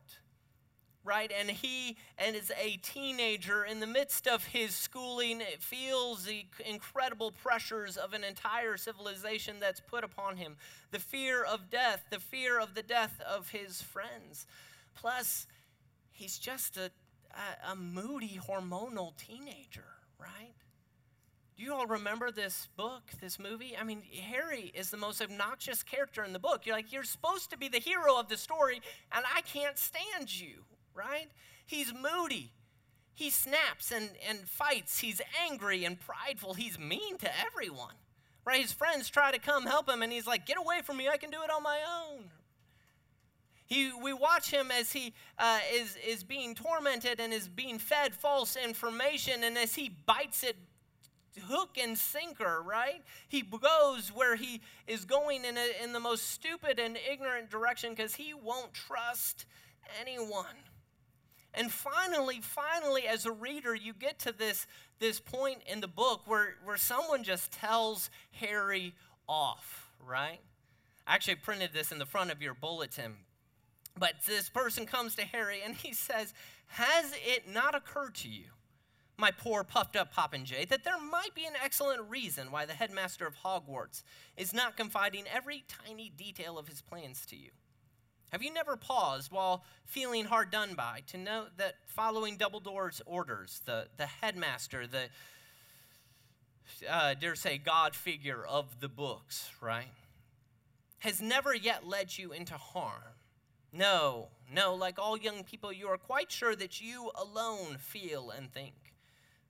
right? 1.07 1.33
And 1.39 1.49
he 1.49 1.97
and 2.19 2.35
is 2.35 2.53
a 2.61 2.77
teenager 2.83 3.65
in 3.65 3.81
the 3.81 3.87
midst 3.87 4.27
of 4.27 4.45
his 4.45 4.75
schooling 4.75 5.41
feels 5.61 6.25
the 6.25 6.45
incredible 6.69 7.31
pressures 7.31 7.97
of 7.97 8.13
an 8.13 8.25
entire 8.25 8.77
civilization 8.77 9.57
that's 9.61 9.81
put 9.81 10.05
upon 10.05 10.37
him. 10.37 10.57
The 10.91 10.99
fear 10.99 11.45
of 11.45 11.71
death, 11.71 12.05
the 12.11 12.19
fear 12.19 12.61
of 12.61 12.75
the 12.75 12.83
death 12.83 13.21
of 13.27 13.51
his 13.51 13.81
friends. 13.81 14.47
Plus, 14.95 15.47
he's 16.13 16.37
just 16.37 16.77
a, 16.77 16.91
a, 17.33 17.73
a 17.73 17.77
moody 17.77 18.39
hormonal 18.49 19.17
teenager, 19.17 19.85
right? 20.19 20.55
Do 21.57 21.63
you 21.63 21.73
all 21.73 21.87
remember 21.87 22.31
this 22.31 22.69
book, 22.77 23.03
this 23.21 23.39
movie? 23.39 23.75
I 23.81 23.85
mean, 23.85 24.03
Harry 24.31 24.73
is 24.75 24.91
the 24.91 24.99
most 24.99 25.23
obnoxious 25.23 25.83
character 25.83 26.23
in 26.23 26.35
the 26.35 26.39
book. 26.39 26.67
You're 26.67 26.77
like, 26.77 26.93
you're 26.93 27.03
supposed 27.03 27.49
to 27.51 27.57
be 27.57 27.69
the 27.69 27.79
hero 27.79 28.19
of 28.19 28.29
the 28.29 28.37
story, 28.37 28.83
and 29.11 29.25
I 29.35 29.41
can't 29.41 29.79
stand 29.79 30.39
you 30.39 30.65
right? 30.97 31.29
He's 31.67 31.93
moody. 31.93 32.53
He 33.15 33.31
snaps 33.31 33.93
and, 33.93 34.11
and 34.29 34.41
fights. 34.41 34.99
He's 34.99 35.21
angry 35.49 35.85
and 35.85 35.99
prideful. 35.99 36.55
He's 36.55 36.79
mean 36.79 37.17
to 37.19 37.31
everyone, 37.47 37.95
right? 38.45 38.61
His 38.61 38.73
friends 38.73 39.09
try 39.09 39.33
to 39.33 39.39
come 39.39 39.65
help 39.65 39.89
him, 39.89 40.03
and 40.03 40.13
he's 40.13 40.27
like, 40.27 40.47
Get 40.47 40.59
away 40.59 40.81
from 40.83 40.99
me. 40.99 41.09
I 41.09 41.17
can 41.17 41.31
do 41.31 41.43
it 41.43 41.51
on 41.51 41.63
my 41.63 41.79
own. 42.11 42.25
He, 43.67 43.91
we 44.01 44.13
watch 44.13 44.51
him 44.51 44.71
as 44.71 44.93
he 44.93 45.13
uh, 45.39 45.59
is, 45.75 45.97
is 46.07 46.23
being 46.23 46.55
tormented 46.55 47.19
and 47.19 47.33
is 47.33 47.49
being 47.49 47.79
fed 47.79 48.15
false 48.15 48.57
information, 48.57 49.43
and 49.43 49.59
as 49.59 49.75
he 49.75 49.89
bites 50.07 50.45
it 50.45 50.57
hook 51.49 51.77
and 51.81 51.97
sinker, 51.99 52.63
right? 52.63 53.03
He 53.29 53.43
goes 53.43 54.11
where 54.15 54.37
he 54.37 54.61
is 54.87 55.05
going 55.05 55.45
in, 55.45 55.57
a, 55.57 55.85
in 55.85 55.93
the 55.93 56.01
most 56.01 56.31
stupid 56.31 56.79
and 56.79 56.99
ignorant 57.11 57.51
direction 57.51 57.91
because 57.91 58.15
he 58.15 58.35
won't 58.35 58.73
trust 58.73 59.47
anyone. 60.01 60.57
And 61.57 61.73
finally, 61.73 62.41
finally, 62.43 63.09
as 63.09 63.25
a 63.25 63.33
reader, 63.33 63.75
you 63.75 63.95
get 63.95 64.19
to 64.21 64.33
this, 64.33 64.67
this 64.99 65.19
point 65.19 65.61
in 65.67 65.81
the 65.81 65.89
book 65.89 66.23
where, 66.27 66.57
where 66.63 66.77
someone 66.77 67.25
just 67.25 67.51
tells 67.51 68.11
Harry 68.33 68.95
off, 69.27 69.91
right? 70.07 70.39
I 71.07 71.15
actually 71.15 71.37
printed 71.37 71.71
this 71.73 71.93
in 71.93 71.99
the 71.99 72.05
front 72.05 72.31
of 72.31 72.43
your 72.43 72.53
bulletin. 72.53 73.15
But 73.99 74.15
this 74.27 74.51
person 74.51 74.85
comes 74.85 75.15
to 75.15 75.23
Harry 75.23 75.63
and 75.65 75.75
he 75.75 75.95
says, 75.95 76.35
Has 76.67 77.15
it 77.27 77.49
not 77.51 77.75
occurred 77.75 78.15
to 78.17 78.29
you, 78.29 78.49
my 79.17 79.31
poor 79.31 79.65
puffed 79.65 79.97
up 79.97 80.15
Popinjay, 80.15 80.69
that 80.69 80.85
there 80.85 81.01
might 81.01 81.35
be 81.35 81.47
an 81.47 81.55
excellent 81.65 82.03
reason 82.11 82.51
why 82.51 82.67
the 82.67 82.75
headmaster 82.75 83.27
of 83.27 83.37
Hogwarts 83.37 84.03
is 84.37 84.53
not 84.53 84.77
confiding 84.77 85.25
every 85.33 85.65
tiny 85.67 86.13
detail 86.15 86.59
of 86.59 86.69
his 86.69 86.83
plans 86.83 87.25
to 87.27 87.37
you? 87.37 87.51
Have 88.37 88.43
you 88.43 88.53
never 88.53 88.77
paused 88.77 89.33
while 89.33 89.65
feeling 89.87 90.27
hard 90.27 90.51
done 90.51 90.75
by 90.75 91.01
to 91.07 91.17
note 91.17 91.57
that 91.57 91.77
following 91.87 92.37
Dumbledore's 92.37 93.01
orders, 93.07 93.63
the, 93.65 93.87
the 93.97 94.05
headmaster, 94.05 94.87
the, 94.87 95.05
uh, 96.87 97.15
dare 97.15 97.35
say, 97.35 97.57
God 97.57 97.95
figure 97.95 98.45
of 98.45 98.79
the 98.81 98.91
books, 98.91 99.49
right, 99.63 99.89
has 100.99 101.23
never 101.23 101.55
yet 101.55 101.87
led 101.87 102.19
you 102.19 102.33
into 102.33 102.53
harm? 102.59 103.15
No, 103.73 104.29
no, 104.53 104.75
like 104.75 104.99
all 104.99 105.17
young 105.17 105.43
people, 105.43 105.73
you 105.73 105.87
are 105.87 105.97
quite 105.97 106.31
sure 106.31 106.55
that 106.57 106.79
you 106.79 107.11
alone 107.15 107.79
feel 107.79 108.29
and 108.29 108.53
think, 108.53 108.75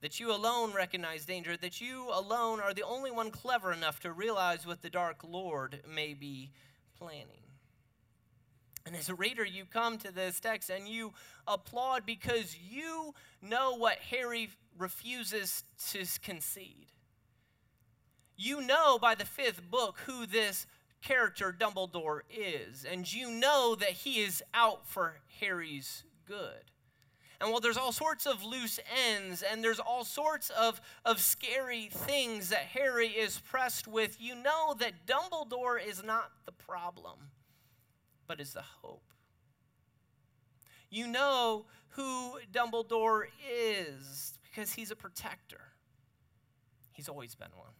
that 0.01 0.20
you 0.20 0.31
alone 0.31 0.72
recognize 0.72 1.27
danger, 1.27 1.57
that 1.57 1.81
you 1.81 2.09
alone 2.12 2.61
are 2.61 2.72
the 2.72 2.85
only 2.85 3.11
one 3.11 3.33
clever 3.33 3.72
enough 3.72 3.99
to 4.03 4.12
realize 4.12 4.64
what 4.64 4.83
the 4.83 4.90
Dark 4.90 5.25
Lord 5.29 5.81
may 5.92 6.14
be 6.14 6.53
planning. 6.96 7.46
And 8.87 8.94
as 8.94 9.09
a 9.09 9.16
reader, 9.16 9.44
you 9.44 9.64
come 9.64 9.99
to 9.99 10.12
this 10.12 10.38
text 10.38 10.70
and 10.70 10.87
you 10.87 11.12
applaud 11.49 12.07
because 12.07 12.57
you 12.57 13.14
know 13.42 13.77
what 13.77 13.99
Harry 14.11 14.49
refuses 14.79 15.64
to 15.90 16.05
concede. 16.22 16.92
You 18.37 18.61
know 18.61 18.99
by 18.99 19.16
the 19.16 19.25
fifth 19.25 19.61
book 19.68 19.99
who 20.07 20.25
this 20.25 20.68
character 21.03 21.55
Dumbledore 21.59 22.20
is, 22.31 22.85
and 22.85 23.12
you 23.12 23.31
know 23.31 23.75
that 23.75 23.90
he 23.90 24.20
is 24.20 24.42
out 24.55 24.87
for 24.87 25.16
Harry's 25.40 26.05
good. 26.25 26.70
And 27.40 27.51
while 27.51 27.61
there's 27.61 27.77
all 27.77 27.92
sorts 27.92 28.25
of 28.25 28.44
loose 28.44 28.79
ends 29.09 29.42
and 29.42 29.62
there's 29.62 29.81
all 29.81 30.05
sorts 30.05 30.49
of, 30.51 30.81
of 31.05 31.20
scary 31.20 31.90
things 31.92 32.49
that 32.51 32.61
Harry 32.61 33.09
is 33.09 33.40
pressed 33.40 33.87
with, 33.88 34.16
you 34.20 34.35
know 34.37 34.75
that 34.79 35.07
Dumbledore 35.07 35.85
is 35.85 36.03
not 36.05 36.31
the 36.46 36.53
problem 36.53 37.18
but 38.27 38.41
is 38.41 38.53
the 38.53 38.62
hope. 38.62 39.03
You 40.91 41.07
know 41.07 41.67
who 41.91 42.39
Dumbledore 42.53 43.25
is 43.51 44.39
because 44.43 44.73
he's 44.73 44.91
a 44.91 44.97
protector. 44.97 45.61
He's 46.93 47.09
always 47.09 47.35
been 47.35 47.51
one. 47.57 47.73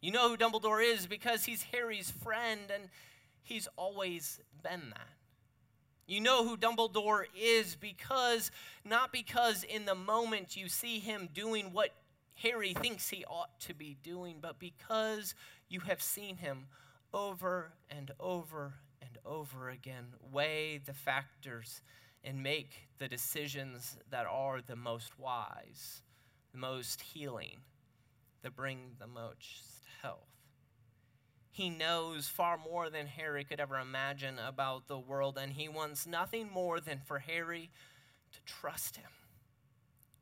You 0.00 0.12
know 0.12 0.28
who 0.28 0.36
Dumbledore 0.36 0.84
is 0.84 1.06
because 1.06 1.44
he's 1.44 1.64
Harry's 1.64 2.10
friend 2.10 2.60
and 2.72 2.84
he's 3.42 3.68
always 3.76 4.40
been 4.62 4.90
that. 4.90 5.08
You 6.06 6.20
know 6.20 6.46
who 6.46 6.56
Dumbledore 6.56 7.24
is 7.36 7.74
because, 7.74 8.50
not 8.84 9.12
because 9.12 9.64
in 9.64 9.86
the 9.86 9.94
moment 9.94 10.56
you 10.56 10.68
see 10.68 11.00
him 11.00 11.28
doing 11.34 11.72
what 11.72 11.90
Harry 12.42 12.74
thinks 12.74 13.08
he 13.08 13.24
ought 13.24 13.58
to 13.60 13.74
be 13.74 13.96
doing, 14.02 14.36
but 14.40 14.60
because 14.60 15.34
you 15.68 15.80
have 15.80 16.00
seen 16.00 16.36
him 16.36 16.66
over 17.12 17.72
and 17.90 18.12
over 18.20 18.74
over 19.24 19.70
again, 19.70 20.06
weigh 20.32 20.78
the 20.78 20.92
factors, 20.92 21.80
and 22.24 22.42
make 22.42 22.88
the 22.98 23.08
decisions 23.08 23.96
that 24.10 24.26
are 24.26 24.60
the 24.60 24.76
most 24.76 25.18
wise, 25.18 26.02
the 26.52 26.58
most 26.58 27.00
healing, 27.00 27.58
that 28.42 28.56
bring 28.56 28.92
the 28.98 29.06
most 29.06 29.62
health. 30.02 30.18
He 31.50 31.70
knows 31.70 32.28
far 32.28 32.58
more 32.58 32.90
than 32.90 33.06
Harry 33.06 33.44
could 33.44 33.60
ever 33.60 33.78
imagine 33.78 34.38
about 34.38 34.88
the 34.88 34.98
world, 34.98 35.38
and 35.40 35.52
he 35.52 35.68
wants 35.68 36.06
nothing 36.06 36.50
more 36.52 36.80
than 36.80 37.00
for 37.04 37.20
Harry 37.20 37.70
to 38.32 38.38
trust 38.44 38.96
him, 38.96 39.10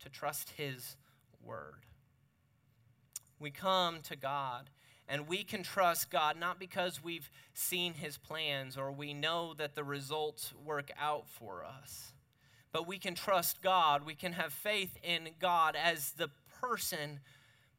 to 0.01 0.09
trust 0.09 0.51
his 0.51 0.97
word. 1.43 1.87
We 3.41 3.51
come 3.51 4.01
to 4.03 4.15
God 4.15 4.71
and 5.09 5.29
we 5.29 5.45
can 5.45 5.63
trust 5.63 6.11
God 6.11 6.39
not 6.39 6.59
because 6.59 7.03
we've 7.03 7.31
seen 7.53 7.95
his 7.95 8.17
plans 8.17 8.77
or 8.77 8.91
we 8.91 9.13
know 9.13 9.55
that 9.55 9.75
the 9.75 9.85
results 9.85 10.53
work 10.65 10.91
out 10.99 11.29
for 11.29 11.65
us, 11.65 12.13
but 12.73 12.87
we 12.87 12.99
can 12.99 13.15
trust 13.15 13.63
God. 13.63 14.07
We 14.07 14.15
can 14.15 14.33
have 14.33 14.53
faith 14.53 14.97
in 15.03 15.29
God 15.41 15.77
as 15.77 16.13
the 16.13 16.31
person 16.61 17.21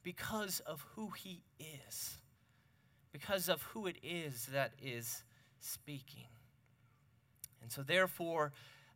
because 0.03 0.59
of 0.61 0.85
who 0.95 1.09
he 1.09 1.41
is, 1.59 2.17
because 3.11 3.49
of 3.49 3.61
who 3.63 3.87
it 3.87 3.97
is 4.03 4.47
that 4.53 4.73
is 4.81 5.23
speaking. 5.59 6.27
And 7.63 7.71
so, 7.71 7.81
therefore, 7.81 8.51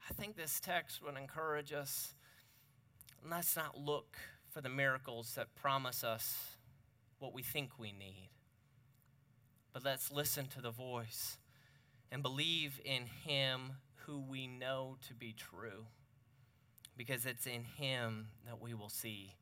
I 0.07 0.13
think 0.13 0.38
this 0.38 0.59
text 0.59 1.03
would 1.03 1.17
encourage 1.17 1.73
us 1.73 2.13
let's 3.30 3.55
not 3.55 3.77
look 3.77 4.17
for 4.49 4.61
the 4.61 4.69
miracles 4.69 5.34
that 5.36 5.53
promise 5.55 6.03
us 6.03 6.38
what 7.20 7.34
we 7.34 7.43
think 7.43 7.72
we 7.78 7.91
need. 7.91 8.30
But 9.74 9.86
let's 9.86 10.11
listen 10.11 10.47
to 10.47 10.61
the 10.61 10.72
voice 10.72 11.38
and 12.11 12.24
believe 12.24 12.80
in 12.84 13.03
Him 13.26 13.74
who 14.05 14.20
we 14.20 14.47
know 14.47 14.97
to 15.07 15.13
be 15.13 15.34
true, 15.34 15.86
because 16.97 17.26
it's 17.26 17.45
in 17.45 17.63
Him 17.78 18.30
that 18.45 18.59
we 18.59 18.74
will 18.74 18.89
see 18.89 19.36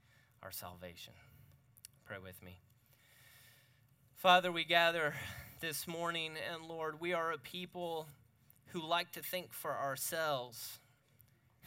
our 0.44 0.52
salvation. 0.52 1.14
Pray 2.06 2.18
with 2.22 2.44
me. 2.44 2.60
Father, 4.16 4.52
we 4.52 4.66
gather 4.66 5.14
this 5.62 5.88
morning, 5.88 6.34
and 6.54 6.66
Lord, 6.68 7.00
we 7.00 7.14
are 7.14 7.32
a 7.32 7.38
people 7.38 8.08
who 8.68 8.86
like 8.86 9.12
to 9.14 9.22
think 9.22 9.54
for 9.54 9.72
ourselves. 9.72 10.80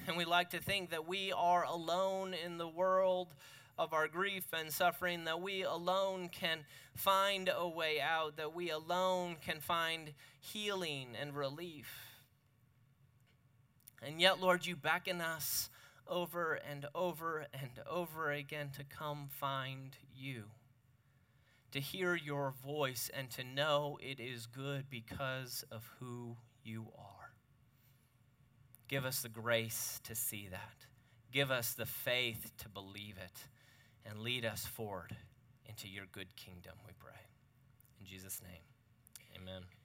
And 0.07 0.17
we 0.17 0.25
like 0.25 0.51
to 0.51 0.61
think 0.61 0.91
that 0.91 1.07
we 1.07 1.33
are 1.33 1.65
alone 1.65 2.35
in 2.35 2.59
the 2.59 2.69
world 2.69 3.35
of 3.81 3.95
our 3.95 4.07
grief 4.07 4.45
and 4.53 4.71
suffering, 4.71 5.25
that 5.25 5.41
we 5.41 5.63
alone 5.63 6.29
can 6.29 6.59
find 6.95 7.51
a 7.53 7.67
way 7.67 7.99
out, 7.99 8.37
that 8.37 8.55
we 8.55 8.71
alone 8.71 9.37
can 9.41 9.59
find 9.59 10.13
healing 10.39 11.09
and 11.19 11.35
relief. 11.35 11.91
And 14.03 14.21
yet, 14.21 14.39
Lord, 14.39 14.67
you 14.67 14.77
beckon 14.77 15.23
us 15.23 15.71
over 16.07 16.61
and 16.71 16.85
over 16.95 17.47
and 17.55 17.71
over 17.89 18.31
again 18.31 18.69
to 18.77 18.85
come 18.85 19.29
find 19.31 19.97
you, 20.15 20.45
to 21.73 21.81
hear 21.81 22.15
your 22.15 22.53
voice, 22.63 23.11
and 23.17 23.31
to 23.31 23.43
know 23.43 23.99
it 24.03 24.21
is 24.21 24.45
good 24.45 24.91
because 24.91 25.65
of 25.73 25.89
who 25.99 26.37
you 26.63 26.89
are. 26.99 27.33
Give 28.89 29.07
us 29.07 29.23
the 29.23 29.31
grace 29.31 30.01
to 30.05 30.15
see 30.15 30.49
that. 30.51 30.87
Give 31.33 31.51
us 31.51 31.73
the 31.73 31.87
faith 31.87 32.53
to 32.59 32.69
believe 32.69 33.15
it. 33.17 33.47
And 34.07 34.21
lead 34.21 34.45
us 34.45 34.67
forward 34.67 35.17
into 35.67 35.89
your 35.89 36.07
good 36.13 36.35
kingdom, 36.37 36.75
we 36.87 36.93
pray. 36.99 37.21
In 38.01 38.07
Jesus' 38.07 38.41
name, 38.43 39.41
amen. 39.41 39.63